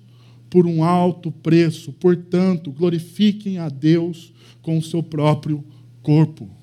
[0.49, 5.64] por um alto preço, portanto, glorifiquem a Deus com o seu próprio
[6.03, 6.60] corpo.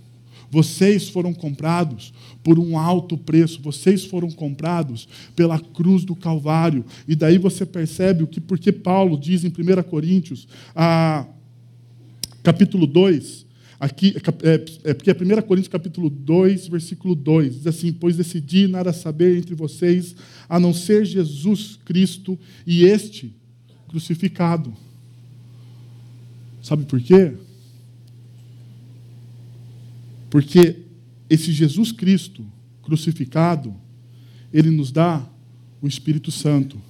[0.49, 6.85] Vocês foram comprados por um alto preço, vocês foram comprados pela cruz do Calvário.
[7.07, 10.47] E daí você percebe o que, porque Paulo diz em 1 Coríntios,
[12.41, 13.45] capítulo 2,
[13.79, 18.67] aqui, é, é, porque é 1 Coríntios capítulo 2, versículo 2, diz assim: Pois decidi
[18.67, 20.15] nada saber entre vocês,
[20.47, 23.33] a não ser Jesus Cristo e este
[23.89, 24.73] crucificado.
[26.61, 27.33] Sabe por quê?
[30.29, 30.83] Porque
[31.29, 32.45] esse Jesus Cristo
[32.81, 33.75] crucificado,
[34.53, 35.27] ele nos dá
[35.81, 36.81] o Espírito Santo.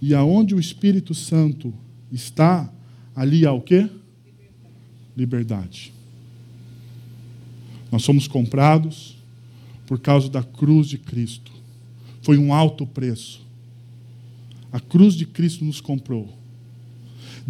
[0.00, 1.74] E aonde o Espírito Santo
[2.10, 2.72] está,
[3.14, 3.88] ali há o quê?
[5.16, 5.92] Liberdade.
[7.90, 9.16] Nós somos comprados
[9.86, 11.50] por causa da cruz de Cristo.
[12.22, 13.46] Foi um alto preço.
[14.70, 16.37] A cruz de Cristo nos comprou.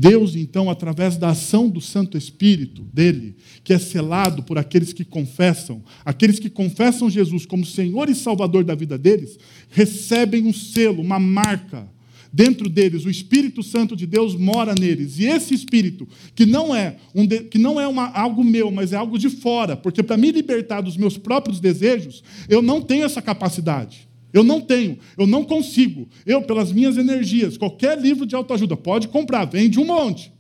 [0.01, 3.35] Deus, então, através da ação do Santo Espírito dele,
[3.65, 8.63] que é selado por aqueles que confessam, aqueles que confessam Jesus como Senhor e Salvador
[8.63, 9.37] da vida deles,
[9.69, 11.89] recebem um selo, uma marca.
[12.33, 15.19] Dentro deles, o Espírito Santo de Deus mora neles.
[15.19, 18.93] E esse Espírito, que não é, um de, que não é uma, algo meu, mas
[18.93, 23.05] é algo de fora, porque para me libertar dos meus próprios desejos, eu não tenho
[23.05, 24.08] essa capacidade.
[24.33, 26.09] Eu não tenho, eu não consigo.
[26.27, 30.33] Eu, pelas minhas energias, qualquer livro de autoajuda, pode comprar, vende um monte.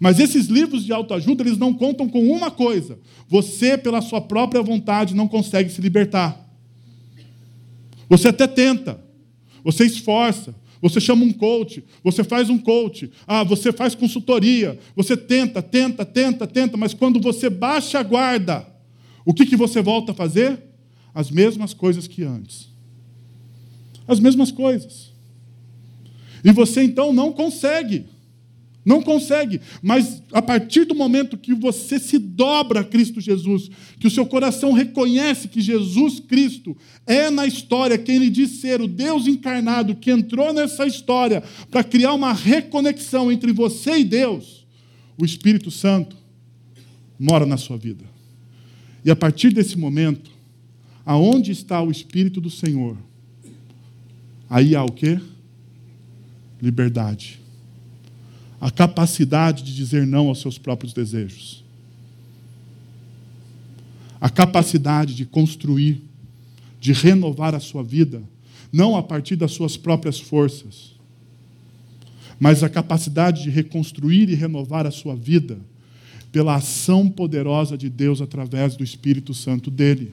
[0.00, 4.62] Mas esses livros de autoajuda, eles não contam com uma coisa: você, pela sua própria
[4.62, 6.40] vontade, não consegue se libertar.
[8.08, 9.00] Você até tenta,
[9.62, 15.16] você esforça, você chama um coach, você faz um coach, ah, você faz consultoria, você
[15.16, 18.66] tenta, tenta, tenta, tenta, mas quando você baixa a guarda,
[19.24, 20.73] o que, que você volta a fazer?
[21.14, 22.68] As mesmas coisas que antes.
[24.06, 25.12] As mesmas coisas.
[26.44, 28.06] E você então não consegue.
[28.84, 29.60] Não consegue.
[29.80, 34.26] Mas a partir do momento que você se dobra a Cristo Jesus, que o seu
[34.26, 39.94] coração reconhece que Jesus Cristo é na história quem ele diz ser, o Deus encarnado
[39.94, 44.66] que entrou nessa história para criar uma reconexão entre você e Deus,
[45.16, 46.16] o Espírito Santo
[47.18, 48.04] mora na sua vida.
[49.02, 50.33] E a partir desse momento,
[51.04, 52.96] Aonde está o Espírito do Senhor?
[54.48, 55.20] Aí há o quê?
[56.62, 57.40] Liberdade.
[58.60, 61.62] A capacidade de dizer não aos seus próprios desejos.
[64.20, 66.00] A capacidade de construir,
[66.80, 68.22] de renovar a sua vida,
[68.72, 70.94] não a partir das suas próprias forças,
[72.40, 75.58] mas a capacidade de reconstruir e renovar a sua vida
[76.32, 80.12] pela ação poderosa de Deus através do Espírito Santo dele.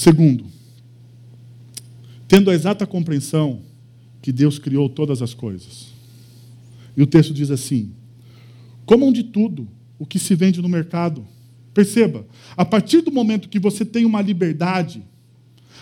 [0.00, 0.46] Segundo,
[2.26, 3.60] tendo a exata compreensão
[4.22, 5.88] que Deus criou todas as coisas.
[6.96, 7.92] E o texto diz assim:
[8.86, 11.26] comam de tudo o que se vende no mercado.
[11.74, 15.02] Perceba, a partir do momento que você tem uma liberdade,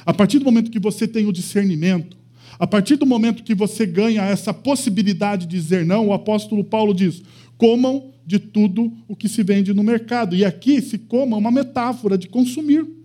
[0.04, 2.16] a partir do momento que você tem o discernimento,
[2.58, 6.92] A partir do momento que você ganha essa possibilidade de dizer não, o apóstolo Paulo
[6.92, 7.22] diz:
[7.56, 10.34] comam de tudo o que se vende no mercado.
[10.34, 12.97] E aqui se coma é uma metáfora de consumir.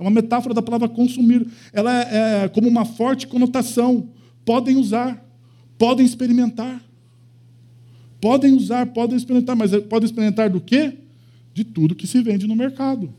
[0.00, 1.46] É uma metáfora da palavra consumir.
[1.74, 4.08] Ela é, é como uma forte conotação.
[4.46, 5.22] Podem usar,
[5.76, 6.82] podem experimentar.
[8.18, 10.94] Podem usar, podem experimentar, mas podem experimentar do quê?
[11.52, 13.12] De tudo que se vende no mercado.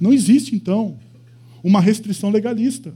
[0.00, 0.96] Não existe, então,
[1.62, 2.94] uma restrição legalista.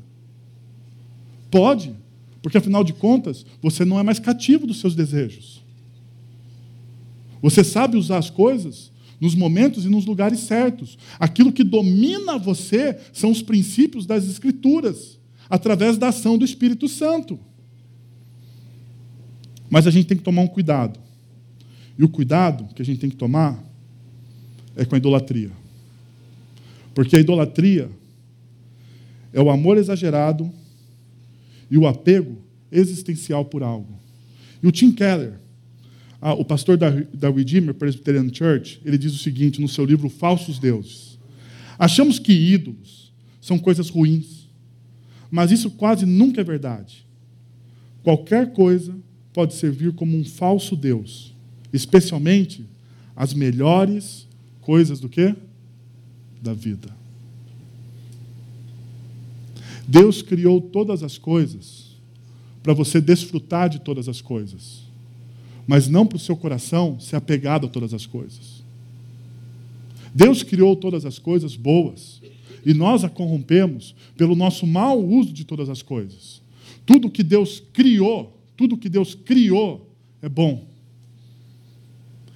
[1.50, 1.94] Pode,
[2.42, 5.62] porque afinal de contas, você não é mais cativo dos seus desejos.
[7.42, 10.98] Você sabe usar as coisas nos momentos e nos lugares certos.
[11.18, 17.38] Aquilo que domina você são os princípios das Escrituras, através da ação do Espírito Santo.
[19.70, 20.98] Mas a gente tem que tomar um cuidado.
[21.98, 23.62] E o cuidado que a gente tem que tomar
[24.76, 25.50] é com a idolatria.
[26.94, 27.90] Porque a idolatria
[29.32, 30.50] é o amor exagerado
[31.70, 32.38] e o apego
[32.70, 33.98] existencial por algo.
[34.62, 35.40] E o Tim Keller,
[36.20, 40.58] o pastor da, da Redeemer Presbyterian Church, ele diz o seguinte no seu livro Falsos
[40.58, 41.18] Deuses:
[41.78, 44.48] Achamos que ídolos são coisas ruins,
[45.30, 47.06] mas isso quase nunca é verdade.
[48.02, 48.96] Qualquer coisa
[49.32, 51.34] pode servir como um falso Deus,
[51.72, 52.66] especialmente
[53.14, 54.26] as melhores
[54.60, 55.34] coisas do que?
[56.42, 56.96] Da vida.
[59.86, 61.96] Deus criou todas as coisas
[62.62, 64.87] para você desfrutar de todas as coisas,
[65.68, 68.64] mas não para o seu coração ser apegado a todas as coisas.
[70.12, 72.20] Deus criou todas as coisas boas
[72.66, 76.42] e nós a corrompemos pelo nosso mau uso de todas as coisas.
[76.84, 79.88] Tudo que Deus criou tudo que Deus criou
[80.20, 80.66] é bom.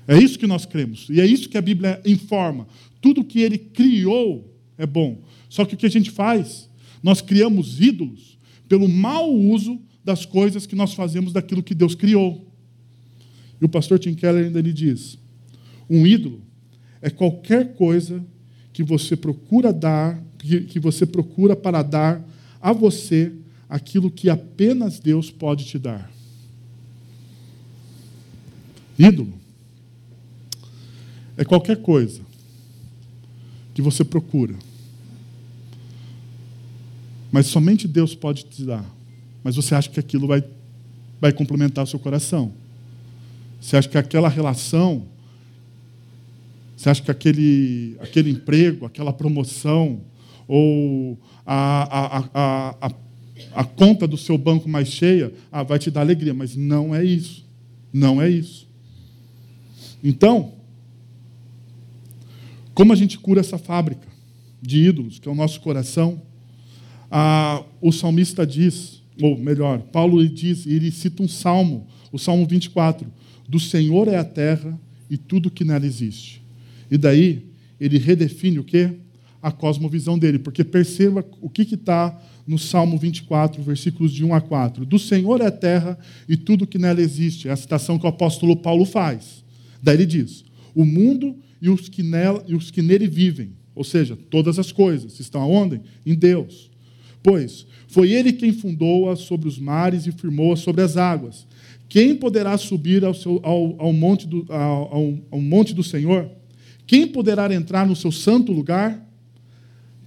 [0.06, 1.08] É isso que nós cremos.
[1.10, 2.68] E é isso que a Bíblia informa.
[3.00, 5.20] Tudo que ele criou é bom.
[5.48, 6.70] Só que o que a gente faz?
[7.02, 12.46] Nós criamos ídolos pelo mau uso das coisas que nós fazemos daquilo que Deus criou.
[13.62, 15.16] E o pastor Tim Keller ainda lhe diz:
[15.88, 16.42] um ídolo
[17.00, 18.20] é qualquer coisa
[18.72, 20.20] que você procura dar,
[20.68, 22.20] que você procura para dar
[22.60, 23.32] a você
[23.68, 26.10] aquilo que apenas Deus pode te dar.
[28.98, 29.32] Ídolo
[31.36, 32.20] é qualquer coisa
[33.72, 34.56] que você procura,
[37.30, 38.84] mas somente Deus pode te dar.
[39.44, 40.42] Mas você acha que aquilo vai,
[41.20, 42.61] vai complementar o seu coração.
[43.62, 45.06] Você acha que aquela relação,
[46.76, 50.00] você acha que aquele, aquele emprego, aquela promoção,
[50.48, 52.92] ou a, a, a, a,
[53.54, 56.34] a conta do seu banco mais cheia, ah, vai te dar alegria.
[56.34, 57.46] Mas não é isso.
[57.92, 58.66] Não é isso.
[60.02, 60.54] Então,
[62.74, 64.08] como a gente cura essa fábrica
[64.60, 66.20] de ídolos, que é o nosso coração?
[67.08, 72.44] Ah, o salmista diz, ou melhor, Paulo diz, e ele cita um salmo, o Salmo
[72.44, 73.21] 24:
[73.52, 76.40] Do Senhor é a terra e tudo que nela existe.
[76.90, 77.44] E daí
[77.78, 78.92] ele redefine o quê?
[79.42, 84.40] A cosmovisão dele, porque perceba o que está no Salmo 24, versículos de 1 a
[84.40, 84.86] 4.
[84.86, 87.46] Do Senhor é a terra e tudo que nela existe.
[87.46, 89.44] É a citação que o apóstolo Paulo faz.
[89.82, 93.84] Daí ele diz: o mundo e os que, nela, e os que nele vivem, ou
[93.84, 95.78] seja, todas as coisas, estão aonde?
[96.06, 96.70] Em Deus.
[97.22, 101.46] Pois foi ele quem fundou-a sobre os mares e firmou-a sobre as águas.
[101.92, 106.26] Quem poderá subir ao, seu, ao, ao, monte do, ao, ao monte do Senhor?
[106.86, 109.06] Quem poderá entrar no seu santo lugar?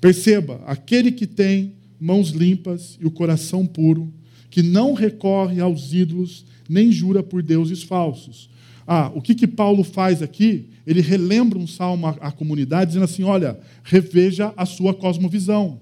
[0.02, 4.12] Perceba, aquele que tem mãos limpas e o coração puro,
[4.50, 8.50] que não recorre aos ídolos, nem jura por deuses falsos,
[8.88, 10.70] ah, o que, que Paulo faz aqui?
[10.88, 15.80] Ele relembra um salmo à, à comunidade, dizendo assim: olha, reveja a sua cosmovisão.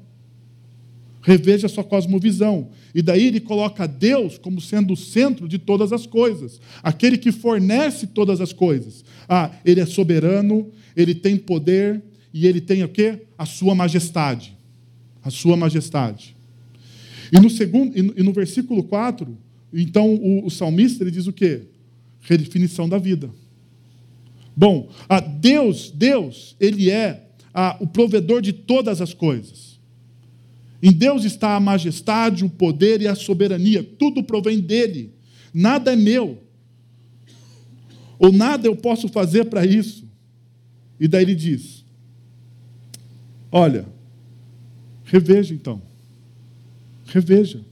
[1.24, 2.70] Reveja sua cosmovisão.
[2.94, 7.32] E daí ele coloca Deus como sendo o centro de todas as coisas, aquele que
[7.32, 9.04] fornece todas as coisas.
[9.28, 13.22] Ah, ele é soberano, ele tem poder e ele tem o quê?
[13.38, 14.56] A sua majestade.
[15.24, 16.36] A sua majestade.
[17.32, 19.36] E no, segundo, e no versículo 4,
[19.74, 21.62] então o, o salmista ele diz o quê?
[22.24, 23.30] redefinição da vida.
[24.56, 29.73] Bom, a Deus, Deus, ele é a, o provedor de todas as coisas.
[30.86, 33.82] Em Deus está a majestade, o poder e a soberania.
[33.82, 35.14] Tudo provém dele.
[35.54, 36.44] Nada é meu.
[38.20, 40.06] Ou nada eu posso fazer para isso.
[41.00, 41.86] E daí ele diz:
[43.50, 43.86] Olha,
[45.06, 45.82] reveja então.
[47.06, 47.64] Reveja.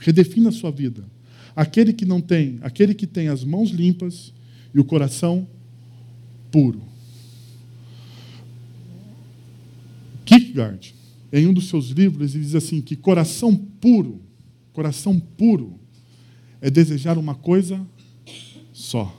[0.00, 1.04] Redefina a sua vida.
[1.54, 4.32] Aquele que não tem, aquele que tem as mãos limpas
[4.74, 5.46] e o coração
[6.50, 6.82] puro.
[10.24, 10.94] Kierkegaard,
[11.32, 14.20] em um dos seus livros, ele diz assim: que coração puro,
[14.72, 15.78] coração puro,
[16.60, 17.80] é desejar uma coisa
[18.72, 19.16] só.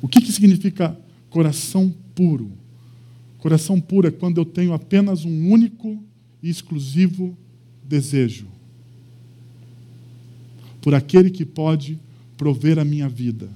[0.00, 0.98] O que, que significa
[1.30, 2.52] coração puro?
[3.38, 6.02] Coração puro é quando eu tenho apenas um único
[6.42, 7.36] e exclusivo
[7.82, 8.54] desejo
[10.84, 11.98] por aquele que pode
[12.36, 13.48] prover a minha vida.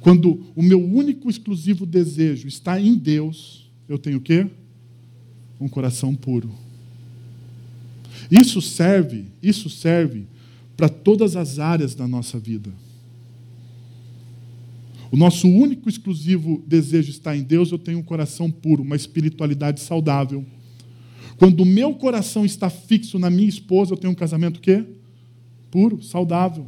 [0.00, 3.61] Quando o meu único exclusivo desejo está em Deus,
[3.92, 4.46] eu tenho o quê?
[5.60, 6.50] Um coração puro.
[8.30, 10.26] Isso serve, isso serve
[10.76, 12.72] para todas as áreas da nossa vida.
[15.10, 19.80] O nosso único exclusivo desejo está em Deus, eu tenho um coração puro, uma espiritualidade
[19.80, 20.44] saudável.
[21.36, 24.84] Quando o meu coração está fixo na minha esposa, eu tenho um casamento quê?
[25.70, 26.66] Puro, saudável.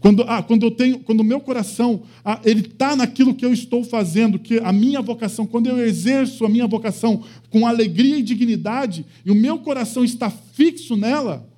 [0.00, 3.52] Quando, ah, quando eu tenho, quando o meu coração ah, ele está naquilo que eu
[3.52, 8.22] estou fazendo, que a minha vocação, quando eu exerço a minha vocação com alegria e
[8.22, 11.48] dignidade, e o meu coração está fixo nela,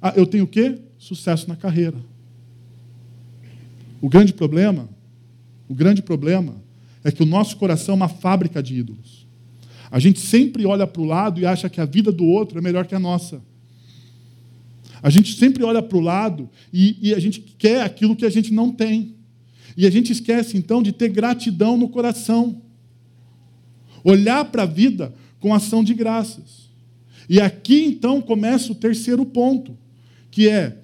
[0.00, 0.78] ah, eu tenho o quê?
[0.98, 1.98] Sucesso na carreira.
[4.00, 4.88] O grande problema,
[5.68, 6.56] o grande problema
[7.04, 9.26] é que o nosso coração é uma fábrica de ídolos.
[9.90, 12.62] A gente sempre olha para o lado e acha que a vida do outro é
[12.62, 13.42] melhor que a nossa.
[15.02, 18.30] A gente sempre olha para o lado e, e a gente quer aquilo que a
[18.30, 19.16] gente não tem.
[19.76, 22.62] E a gente esquece, então, de ter gratidão no coração.
[24.04, 26.70] Olhar para a vida com ação de graças.
[27.28, 29.76] E aqui, então, começa o terceiro ponto,
[30.30, 30.78] que é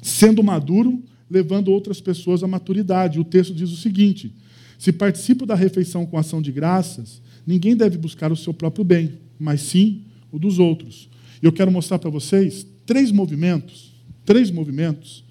[0.00, 3.20] sendo maduro, levando outras pessoas à maturidade.
[3.20, 4.34] O texto diz o seguinte:
[4.78, 9.18] se participo da refeição com ação de graças, ninguém deve buscar o seu próprio bem,
[9.38, 11.10] mas sim o dos outros.
[11.42, 13.92] E eu quero mostrar para vocês três movimentos,
[14.24, 15.24] três movimentos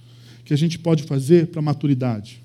[0.43, 2.41] que a gente pode fazer para maturidade.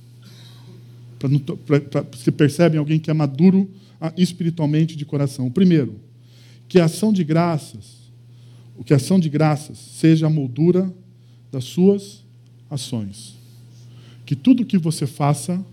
[1.19, 5.47] Para você percebem alguém que é maduro ah, espiritualmente de coração.
[5.47, 5.99] O primeiro,
[6.69, 7.97] que a ação de graças,
[8.77, 10.93] o que a ação de graças seja a moldura
[11.51, 12.23] das suas
[12.71, 13.35] ações.
[14.25, 15.65] Que tudo que você faça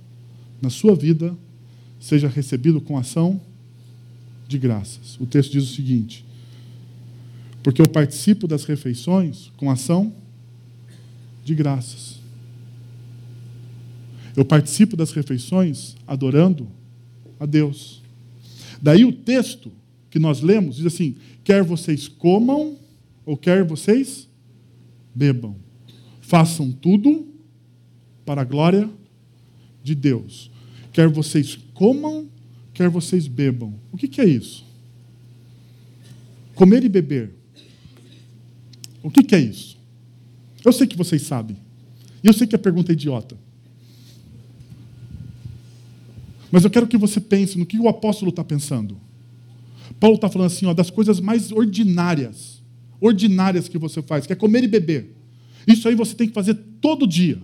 [0.61, 1.35] na sua vida
[1.99, 3.39] seja recebido com ação
[4.47, 5.19] de graças.
[5.19, 6.25] O texto diz o seguinte:
[7.63, 10.13] porque eu participo das refeições com ação
[11.45, 12.19] de graças.
[14.35, 16.67] Eu participo das refeições adorando
[17.39, 18.01] a Deus.
[18.81, 19.71] Daí o texto
[20.09, 22.77] que nós lemos diz assim: quer vocês comam
[23.25, 24.27] ou quer vocês
[25.15, 25.55] bebam,
[26.21, 27.27] façam tudo
[28.25, 28.89] para a glória
[29.81, 30.51] de Deus.
[30.91, 32.27] Quer vocês comam,
[32.73, 33.73] quer vocês bebam.
[33.91, 34.65] O que, que é isso?
[36.55, 37.42] Comer e beber
[39.03, 39.77] o que, que é isso?
[40.63, 41.57] Eu sei que vocês sabem.
[42.23, 43.37] E eu sei que a pergunta é idiota.
[46.49, 48.97] Mas eu quero que você pense no que o apóstolo está pensando.
[49.99, 52.61] Paulo está falando assim, ó, das coisas mais ordinárias,
[53.01, 55.15] ordinárias que você faz, que é comer e beber.
[55.67, 57.41] Isso aí você tem que fazer todo dia.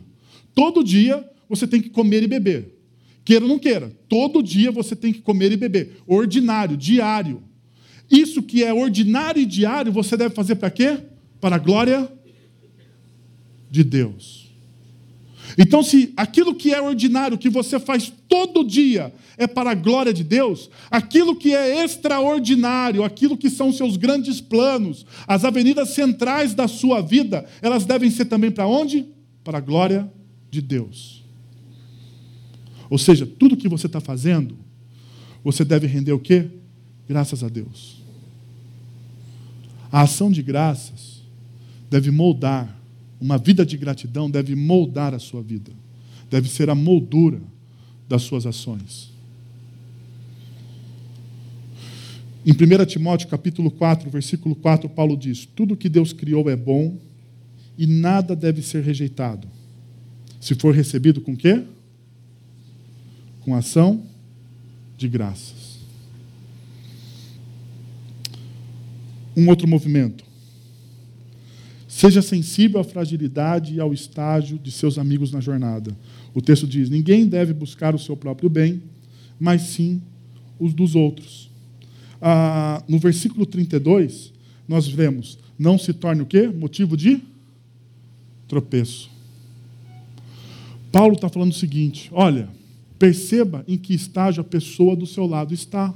[0.55, 2.78] Todo dia você tem que comer e beber.
[3.26, 5.97] Queira ou não queira, todo dia você tem que comer e beber.
[6.07, 7.43] Ordinário, diário.
[8.10, 10.99] Isso que é ordinário e diário, você deve fazer para quê?
[11.40, 12.12] Para a glória
[13.70, 14.50] de Deus.
[15.58, 20.14] Então, se aquilo que é ordinário, que você faz todo dia, é para a glória
[20.14, 26.54] de Deus, aquilo que é extraordinário, aquilo que são seus grandes planos, as avenidas centrais
[26.54, 29.08] da sua vida, elas devem ser também para onde?
[29.44, 30.12] Para a glória
[30.52, 31.24] de Deus.
[32.90, 34.58] Ou seja, tudo que você está fazendo,
[35.44, 36.48] você deve render o quê?
[37.08, 38.02] Graças a Deus.
[39.92, 41.19] A ação de graças
[41.90, 42.80] deve moldar,
[43.20, 45.72] uma vida de gratidão deve moldar a sua vida,
[46.30, 47.42] deve ser a moldura
[48.08, 49.12] das suas ações.
[52.46, 56.98] Em 1 Timóteo capítulo 4, versículo 4, Paulo diz: Tudo que Deus criou é bom
[57.78, 59.48] e nada deve ser rejeitado.
[60.40, 61.64] Se for recebido com quê?
[63.42, 64.04] Com ação
[64.98, 65.80] de graças.
[69.36, 70.29] Um outro movimento.
[72.00, 75.93] Seja sensível à fragilidade e ao estágio de seus amigos na jornada.
[76.34, 78.82] O texto diz: ninguém deve buscar o seu próprio bem,
[79.38, 80.02] mas sim
[80.58, 81.52] os dos outros.
[82.22, 84.32] Ah, no versículo 32,
[84.66, 86.47] nós vemos: não se torne o quê?
[86.47, 87.20] Motivo de
[88.47, 89.10] tropeço.
[90.93, 92.47] Paulo está falando o seguinte: olha,
[92.97, 95.93] perceba em que estágio a pessoa do seu lado está.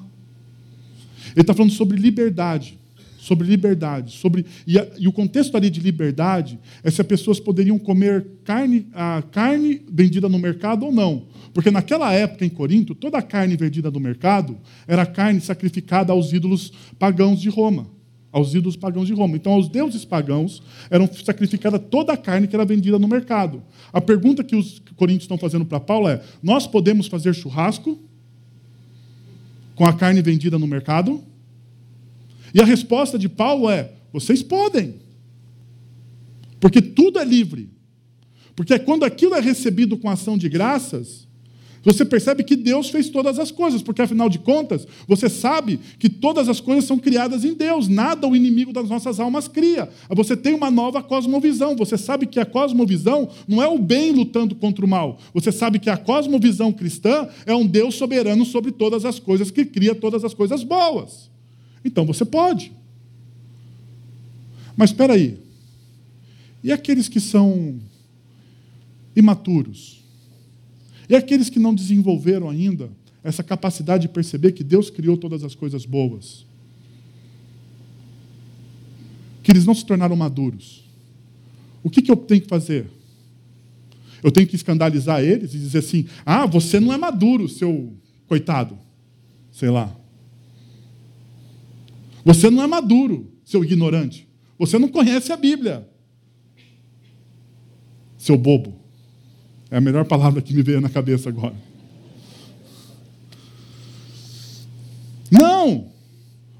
[1.31, 2.77] Ele está falando sobre liberdade,
[3.23, 4.11] sobre liberdade.
[4.17, 8.25] Sobre, e, a, e, o contexto ali de liberdade é se as pessoas poderiam comer
[8.43, 11.23] carne, a carne vendida no mercado ou não.
[11.53, 16.33] Porque naquela época, em Corinto, toda a carne vendida no mercado era carne sacrificada aos
[16.33, 17.87] ídolos pagãos de Roma.
[18.29, 19.37] Aos ídolos pagãos de Roma.
[19.37, 23.63] Então, aos deuses pagãos eram sacrificada toda a carne que era vendida no mercado.
[23.93, 27.97] A pergunta que os coríntios estão fazendo para Paulo é: nós podemos fazer churrasco
[29.75, 31.23] com a carne vendida no mercado?
[32.53, 34.95] E a resposta de Paulo é: vocês podem.
[36.59, 37.69] Porque tudo é livre.
[38.55, 41.27] Porque quando aquilo é recebido com ação de graças,
[41.83, 46.07] você percebe que Deus fez todas as coisas, porque afinal de contas, você sabe que
[46.07, 49.89] todas as coisas são criadas em Deus, nada o inimigo das nossas almas cria.
[50.09, 54.55] Você tem uma nova cosmovisão, você sabe que a cosmovisão não é o bem lutando
[54.55, 59.03] contra o mal, você sabe que a cosmovisão cristã é um Deus soberano sobre todas
[59.03, 61.32] as coisas, que cria todas as coisas boas.
[61.83, 62.71] Então você pode.
[64.75, 65.37] Mas espera aí.
[66.63, 67.79] E aqueles que são
[69.15, 70.03] imaturos?
[71.09, 72.89] E aqueles que não desenvolveram ainda
[73.23, 76.45] essa capacidade de perceber que Deus criou todas as coisas boas?
[79.43, 80.83] Que eles não se tornaram maduros.
[81.83, 82.89] O que, que eu tenho que fazer?
[84.23, 87.93] Eu tenho que escandalizar eles e dizer assim: ah, você não é maduro, seu
[88.25, 88.77] coitado.
[89.51, 89.93] Sei lá.
[92.23, 94.27] Você não é maduro, seu ignorante.
[94.57, 95.87] Você não conhece a Bíblia.
[98.17, 98.79] Seu bobo.
[99.69, 101.55] É a melhor palavra que me veio na cabeça agora.
[105.29, 105.91] Não!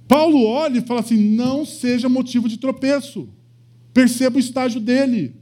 [0.07, 3.30] Paulo olha e fala assim: não seja motivo de tropeço.
[3.93, 5.36] Perceba o estágio dele.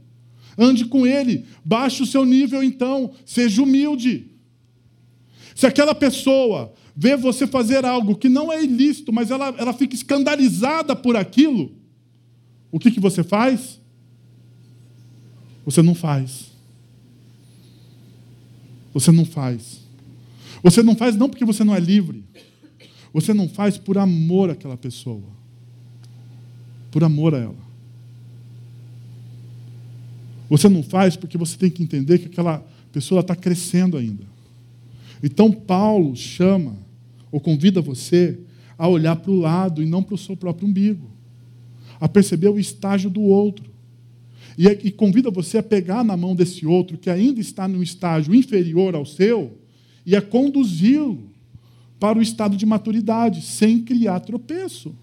[0.56, 1.46] Ande com ele.
[1.64, 3.12] Baixe o seu nível, então.
[3.24, 4.30] Seja humilde.
[5.54, 9.92] Se aquela pessoa vê você fazer algo que não é ilícito, mas ela, ela fica
[9.92, 11.72] escandalizada por aquilo,
[12.70, 13.80] o que, que você faz?
[15.64, 16.52] Você não faz.
[18.94, 19.80] Você não faz.
[20.62, 22.24] Você não faz não porque você não é livre.
[23.12, 25.28] Você não faz por amor àquela pessoa.
[26.92, 27.72] Por amor a ela.
[30.48, 34.24] Você não faz porque você tem que entender que aquela pessoa está crescendo ainda.
[35.20, 36.81] Então, Paulo chama,
[37.32, 38.38] ou convida você,
[38.76, 41.10] a olhar para o lado e não para o seu próprio umbigo,
[41.98, 43.72] a perceber o estágio do outro.
[44.58, 48.34] E, e convida você a pegar na mão desse outro, que ainda está num estágio
[48.34, 49.56] inferior ao seu,
[50.04, 51.30] e a conduzi-lo
[51.98, 54.94] para o estado de maturidade, sem criar tropeço.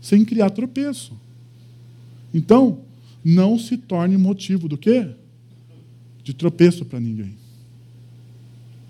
[0.00, 1.12] Sem criar tropeço.
[2.32, 2.80] Então,
[3.24, 5.10] não se torne motivo do quê?
[6.22, 7.36] De tropeço para ninguém.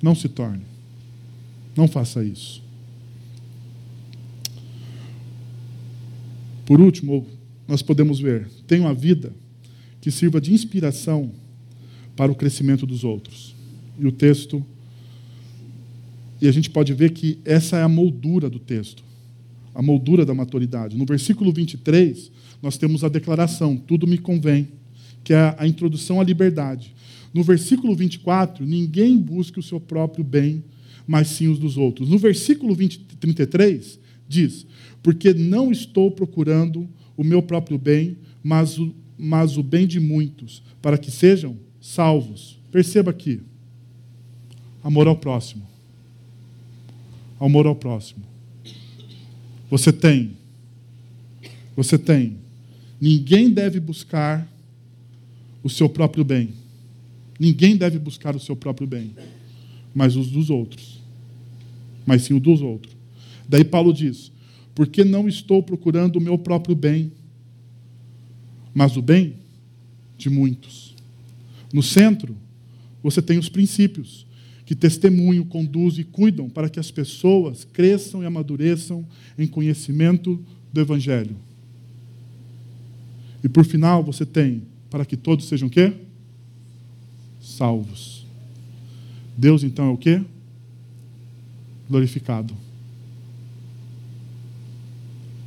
[0.01, 0.74] Não se torne.
[1.77, 2.63] Não faça isso.
[6.65, 7.27] Por último,
[7.69, 9.33] nós podemos ver: tenha uma vida
[10.01, 11.33] que sirva de inspiração
[12.17, 13.55] para o crescimento dos outros.
[13.99, 14.65] E o texto.
[16.41, 19.03] E a gente pode ver que essa é a moldura do texto,
[19.75, 20.97] a moldura da maturidade.
[20.97, 24.69] No versículo 23, nós temos a declaração: tudo me convém,
[25.23, 26.95] que é a introdução à liberdade.
[27.33, 30.63] No versículo 24, ninguém busque o seu próprio bem,
[31.07, 32.09] mas sim os dos outros.
[32.09, 33.99] No versículo 20, 33,
[34.29, 34.67] diz:
[35.03, 40.63] Porque não estou procurando o meu próprio bem, mas o, mas o bem de muitos,
[40.81, 42.59] para que sejam salvos.
[42.71, 43.41] Perceba aqui:
[44.83, 45.67] amor ao próximo.
[47.41, 48.25] Amor ao próximo.
[49.71, 50.37] Você tem.
[51.77, 52.37] Você tem.
[53.01, 54.49] Ninguém deve buscar
[55.63, 56.65] o seu próprio bem
[57.39, 59.15] Ninguém deve buscar o seu próprio bem,
[59.95, 61.01] mas os dos outros.
[62.05, 62.95] Mas sim o dos outros.
[63.49, 64.31] Daí Paulo diz:
[64.75, 67.13] Porque não estou procurando o meu próprio bem,
[68.75, 69.35] mas o bem
[70.19, 70.95] de muitos.
[71.73, 72.37] No centro,
[73.03, 74.27] você tem os princípios
[74.65, 79.07] que testemunham, conduzem e cuidam para que as pessoas cresçam e amadureçam
[79.39, 80.43] em conhecimento
[80.73, 81.37] do Evangelho.
[83.43, 85.93] E por final, você tem para que todos sejam quê?
[87.45, 88.14] salvos.
[89.37, 90.23] Deus então é o quê?
[91.89, 92.55] Glorificado.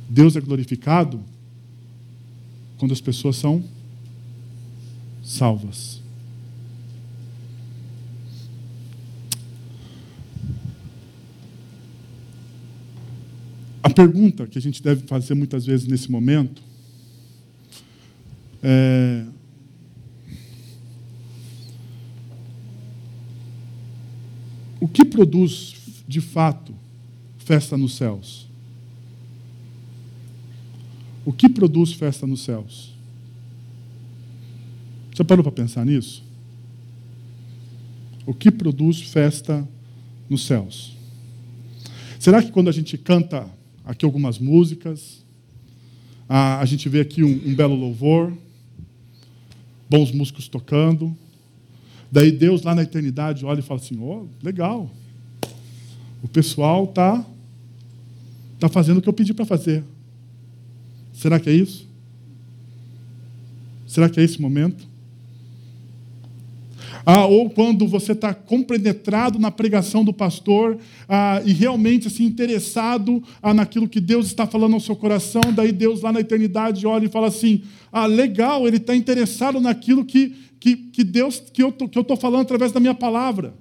[0.08, 1.20] Deus é glorificado
[2.78, 3.62] quando as pessoas são
[5.22, 6.00] salvas.
[13.82, 16.62] A pergunta que a gente deve fazer muitas vezes nesse momento
[18.62, 19.24] é:
[24.80, 25.74] O que produz,
[26.06, 26.74] de fato,
[27.38, 28.46] festa nos céus?
[31.24, 32.94] O que produz festa nos céus?
[35.14, 36.22] Você parou para pensar nisso?
[38.24, 39.66] O que produz festa
[40.30, 40.96] nos céus?
[42.18, 43.48] Será que quando a gente canta
[43.84, 45.24] aqui algumas músicas,
[46.28, 48.32] a, a gente vê aqui um, um belo louvor,
[49.88, 51.16] bons músicos tocando,
[52.10, 54.90] daí Deus lá na eternidade olha e fala assim: oh, legal,
[56.22, 57.24] o pessoal está
[58.58, 59.84] tá fazendo o que eu pedi para fazer.
[61.12, 61.86] Será que é isso?
[63.86, 64.86] Será que é esse momento?
[67.10, 70.76] Ah, ou quando você está compenetrado na pregação do pastor
[71.08, 75.72] ah, e realmente assim, interessado ah, naquilo que Deus está falando ao seu coração, daí
[75.72, 80.36] Deus lá na eternidade olha e fala assim: ah, legal, ele está interessado naquilo que,
[80.60, 83.54] que, que Deus que eu estou falando através da minha palavra.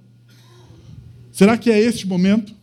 [1.32, 2.56] Será que é este momento?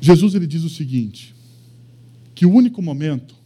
[0.00, 1.34] Jesus ele diz o seguinte:
[2.34, 3.42] que o único momento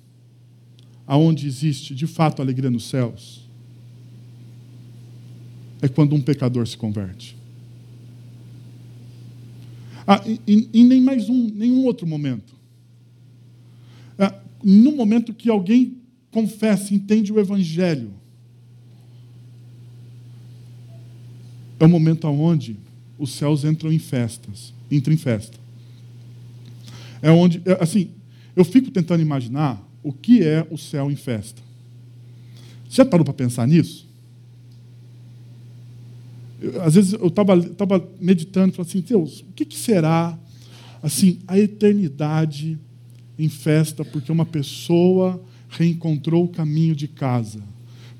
[1.06, 3.48] aonde existe de fato alegria nos céus,
[5.80, 7.36] é quando um pecador se converte.
[10.06, 12.55] Ah, e, e nem mais um, nenhum outro momento.
[14.62, 15.98] No momento que alguém
[16.30, 18.12] confessa, entende o Evangelho,
[21.78, 22.76] é o momento onde
[23.18, 25.58] os céus entram em festas, entram em festa.
[27.22, 28.10] É onde, é, assim,
[28.54, 31.60] eu fico tentando imaginar o que é o céu em festa.
[32.88, 34.06] Você já parou para pensar nisso?
[36.60, 40.38] Eu, às vezes eu estava meditando falei assim, Deus, o que, que será
[41.02, 42.78] assim a eternidade
[43.38, 47.62] em festa porque uma pessoa reencontrou o caminho de casa,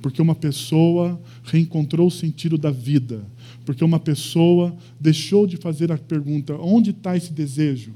[0.02, 3.24] porque uma pessoa reencontrou o sentido da vida,
[3.64, 7.92] porque uma pessoa deixou de fazer a pergunta: onde está esse desejo?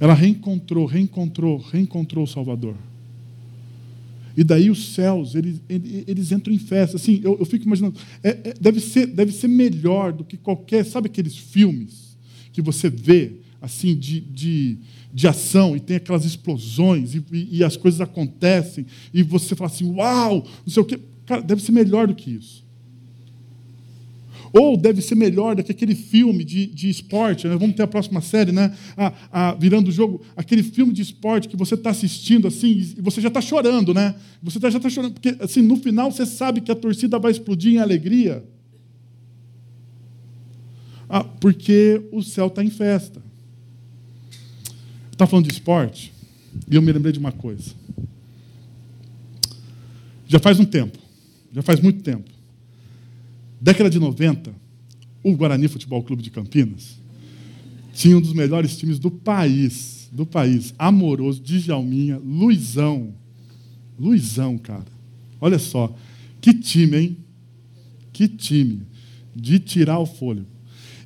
[0.00, 2.74] Ela reencontrou, reencontrou, reencontrou o Salvador.
[4.36, 6.96] E daí os céus, eles, eles entram em festa.
[6.96, 10.84] Assim, eu, eu fico imaginando, é, é, deve, ser, deve ser melhor do que qualquer.
[10.84, 12.16] Sabe aqueles filmes
[12.52, 14.78] que você vê, assim, de, de,
[15.14, 18.84] de ação, e tem aquelas explosões, e, e, e as coisas acontecem,
[19.14, 20.98] e você fala assim, uau, não sei o quê.
[21.24, 22.62] Cara, deve ser melhor do que isso.
[24.52, 27.56] Ou deve ser melhor do que aquele filme de, de esporte, né?
[27.56, 28.76] vamos ter a próxima série, né?
[28.96, 33.00] A, a, virando o jogo, aquele filme de esporte que você está assistindo assim, e
[33.00, 34.14] você já está chorando, né?
[34.42, 37.30] Você tá, já está chorando, porque assim, no final você sabe que a torcida vai
[37.30, 38.44] explodir em alegria.
[41.08, 43.21] Ah, porque o céu está em festa.
[45.22, 46.12] Está falando de esporte?
[46.68, 47.70] E eu me lembrei de uma coisa.
[50.26, 50.98] Já faz um tempo,
[51.52, 52.28] já faz muito tempo.
[53.60, 54.52] Década de 90,
[55.22, 56.98] o Guarani Futebol Clube de Campinas
[57.94, 60.74] tinha um dos melhores times do país, do país.
[60.76, 63.14] Amoroso, Djalminha, Luizão.
[63.96, 64.86] Luizão, cara.
[65.40, 65.94] Olha só.
[66.40, 67.16] Que time, hein?
[68.12, 68.82] Que time.
[69.36, 70.48] De tirar o fôlego.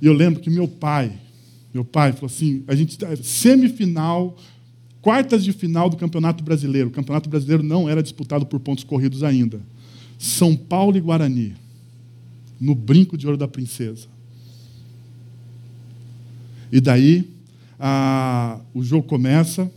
[0.01, 1.13] E eu lembro que meu pai,
[1.77, 4.35] meu pai falou assim, a gente semifinal,
[5.03, 6.89] quartas de final do Campeonato Brasileiro.
[6.89, 9.61] O Campeonato Brasileiro não era disputado por pontos corridos ainda.
[10.19, 11.55] São Paulo e Guarani
[12.59, 14.09] no brinco de ouro da princesa.
[16.73, 17.29] E daí
[17.79, 19.71] a, o jogo começa,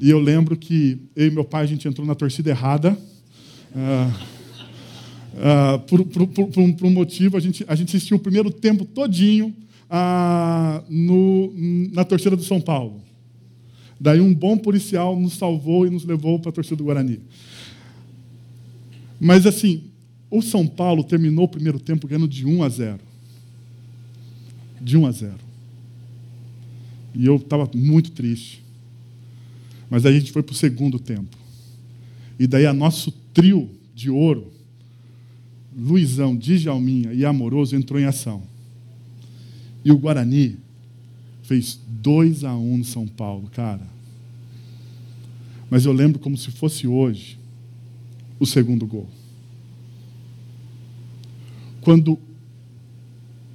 [0.00, 2.96] e eu lembro que eu e meu pai a gente entrou na torcida errada.
[3.74, 4.26] Ah,
[5.38, 8.84] ah, por, por, por, por, um, motivo, a gente, a gente assistiu o primeiro tempo
[8.84, 9.52] todinho
[9.90, 11.52] ah, no,
[11.92, 13.02] na torcida do São Paulo.
[13.98, 17.20] Daí um bom policial nos salvou e nos levou para a torcida do Guarani.
[19.18, 19.84] Mas assim,
[20.30, 23.00] o São Paulo terminou o primeiro tempo ganhando de 1 a 0.
[24.80, 25.34] De 1 a 0.
[27.14, 28.62] E eu estava muito triste.
[29.88, 31.36] Mas aí a gente foi para o segundo tempo.
[32.38, 34.52] E daí a nosso trio de ouro,
[35.74, 38.42] Luizão, Djalminha e Amoroso entrou em ação.
[39.86, 40.58] E o Guarani
[41.42, 43.86] fez 2 a 1 no São Paulo, cara.
[45.70, 47.38] Mas eu lembro como se fosse hoje
[48.38, 49.08] o segundo gol
[51.86, 52.18] quando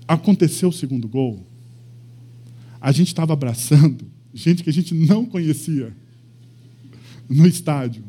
[0.07, 1.45] aconteceu o segundo gol,
[2.79, 5.93] a gente estava abraçando gente que a gente não conhecia
[7.29, 8.05] no estádio.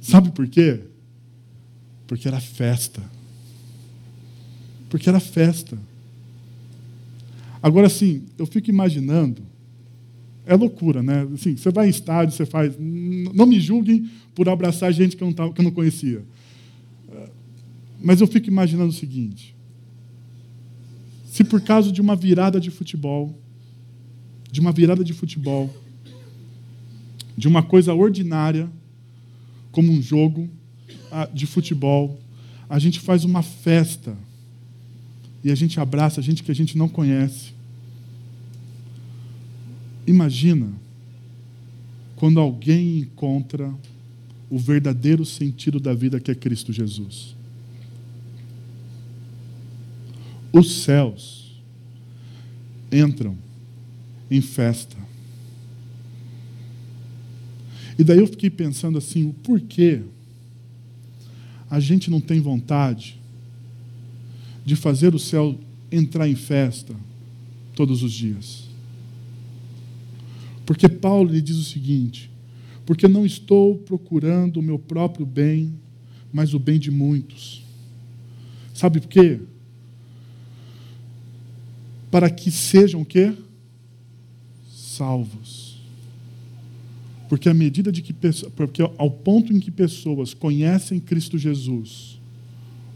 [0.00, 0.80] Sabe por quê?
[2.06, 3.02] Porque era festa.
[4.88, 5.78] Porque era festa.
[7.62, 9.42] Agora, assim, eu fico imaginando,
[10.46, 11.26] é loucura, né?
[11.34, 12.74] Assim, você vai em estádio, você faz.
[12.78, 16.24] Não me julguem por abraçar gente que eu não, tava, que eu não conhecia.
[18.00, 19.54] Mas eu fico imaginando o seguinte:
[21.26, 23.38] Se por causa de uma virada de futebol,
[24.50, 25.74] de uma virada de futebol,
[27.36, 28.70] de uma coisa ordinária,
[29.70, 30.48] como um jogo
[31.10, 32.18] ah, de futebol,
[32.68, 34.16] a gente faz uma festa
[35.42, 37.52] e a gente abraça gente que a gente não conhece.
[40.06, 40.72] Imagina
[42.16, 43.72] quando alguém encontra
[44.50, 47.36] o verdadeiro sentido da vida que é Cristo Jesus.
[50.52, 51.60] Os céus
[52.90, 53.36] entram
[54.30, 54.96] em festa.
[57.98, 60.02] E daí eu fiquei pensando assim, o porquê
[61.70, 63.17] a gente não tem vontade
[64.68, 65.58] de fazer o céu
[65.90, 66.94] entrar em festa
[67.74, 68.68] todos os dias?
[70.66, 72.30] Porque Paulo lhe diz o seguinte:
[72.84, 75.72] porque não estou procurando o meu próprio bem,
[76.30, 77.64] mas o bem de muitos.
[78.74, 79.40] Sabe por quê?
[82.10, 83.32] Para que sejam o quê?
[84.70, 85.80] Salvos.
[87.30, 88.14] Porque à medida de que
[88.54, 92.20] porque ao ponto em que pessoas conhecem Cristo Jesus,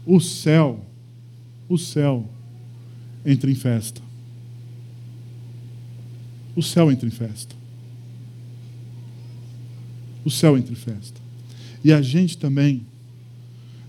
[0.05, 0.85] o céu,
[1.67, 2.29] o céu
[3.25, 4.01] entra em festa.
[6.55, 7.55] O céu entra em festa.
[10.23, 11.19] O céu entra em festa.
[11.83, 12.85] E a gente também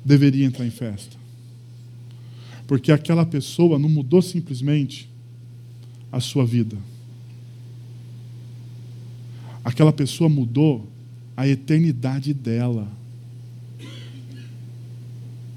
[0.04, 1.16] deveria entrar em festa.
[2.66, 5.10] Porque aquela pessoa não mudou simplesmente
[6.10, 6.76] a sua vida
[9.64, 10.86] aquela pessoa mudou
[11.34, 12.86] a eternidade dela.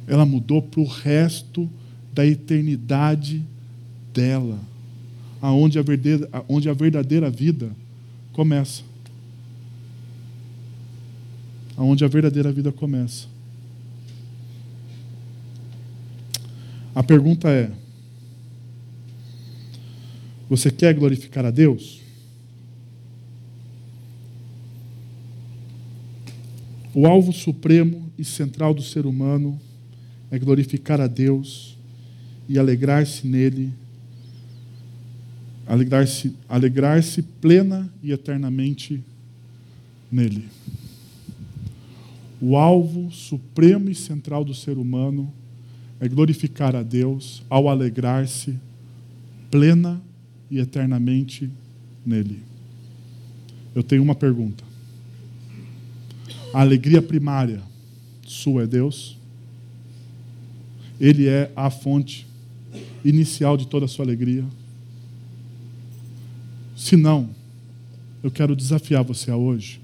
[0.08, 1.87] Ela mudou para o resto da
[2.26, 3.44] eternidade
[4.14, 4.60] dela,
[5.42, 7.70] aonde a verdadeira, onde a verdadeira vida
[8.34, 8.84] começa.
[11.76, 13.28] Aonde a verdadeira vida começa.
[16.96, 17.72] A pergunta é:
[20.50, 22.02] você quer glorificar a Deus?
[26.92, 29.62] O alvo supremo e central do ser humano
[30.32, 31.77] é glorificar a Deus
[32.48, 33.74] e alegrar-se nele,
[35.66, 37.02] alegrar-se alegrar
[37.42, 39.04] plena e eternamente
[40.12, 40.46] nele.
[42.40, 45.34] O alvo supremo e central do ser humano
[46.00, 48.58] é glorificar a Deus ao alegrar-se
[49.50, 50.02] plena
[50.50, 51.50] e eternamente
[52.06, 52.40] nele.
[53.74, 54.64] Eu tenho uma pergunta.
[56.54, 57.62] A alegria primária
[58.26, 59.18] sua é Deus.
[61.00, 62.27] Ele é a fonte
[63.10, 64.46] inicial de toda a sua alegria.
[66.76, 67.30] Se não,
[68.22, 69.80] eu quero desafiar você a hoje,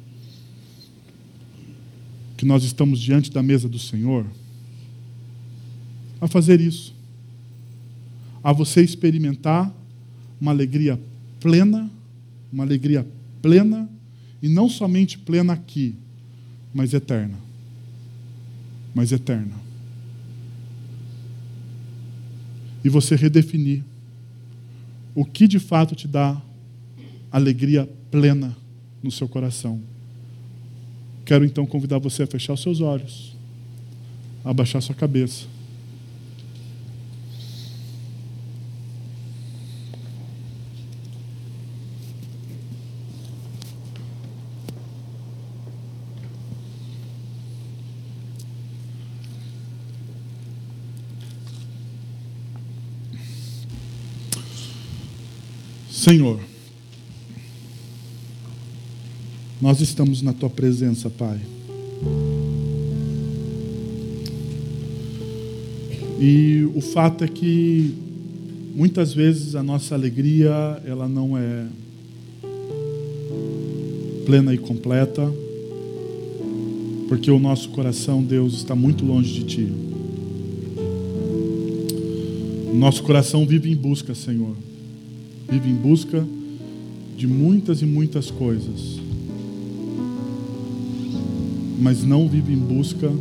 [2.35, 4.25] que nós estamos diante da mesa do Senhor,
[6.19, 6.93] a fazer isso.
[8.43, 9.73] A você experimentar
[10.39, 10.99] uma alegria
[11.39, 11.89] plena,
[12.51, 13.07] uma alegria
[13.41, 13.89] plena,
[14.41, 15.95] e não somente plena aqui,
[16.73, 17.37] mas eterna.
[18.93, 19.62] Mas eterna.
[22.83, 23.83] E você redefinir
[25.15, 26.41] o que de fato te dá
[27.31, 28.55] alegria plena
[29.01, 29.81] no seu coração.
[31.25, 33.35] Quero então convidar você a fechar os seus olhos,
[34.43, 35.52] a abaixar sua cabeça.
[56.03, 56.37] Senhor,
[59.61, 61.39] nós estamos na tua presença, Pai.
[66.19, 67.93] E o fato é que
[68.75, 70.51] muitas vezes a nossa alegria,
[70.85, 71.67] ela não é
[74.25, 75.33] plena e completa,
[77.07, 79.71] porque o nosso coração, Deus, está muito longe de ti.
[82.73, 84.53] O nosso coração vive em busca, Senhor
[85.53, 86.25] vive em busca
[87.15, 88.99] de muitas e muitas coisas,
[91.79, 93.11] mas não vive em busca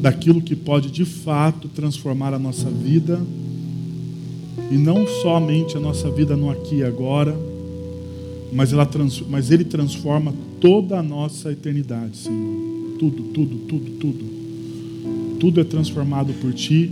[0.00, 3.20] daquilo que pode de fato transformar a nossa vida
[4.70, 7.36] e não somente a nossa vida no aqui e agora,
[8.50, 8.88] mas, ela,
[9.28, 12.96] mas Ele transforma toda a nossa eternidade, Senhor.
[12.98, 14.24] Tudo, tudo, tudo, tudo.
[15.38, 16.90] Tudo é transformado por Ti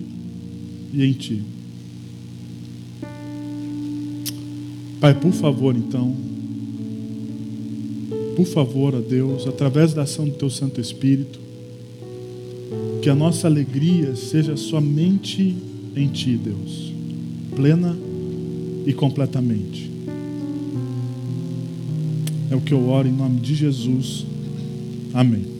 [0.92, 1.53] e em Ti.
[5.04, 6.16] Pai, por favor, então,
[8.34, 11.38] por favor, a Deus, através da ação do Teu Santo Espírito,
[13.02, 15.54] que a nossa alegria seja somente
[15.94, 16.90] em Ti, Deus.
[17.54, 17.94] plena
[18.86, 19.90] e completamente.
[22.50, 24.24] É o que eu oro em nome de Jesus.
[25.12, 25.53] Amém.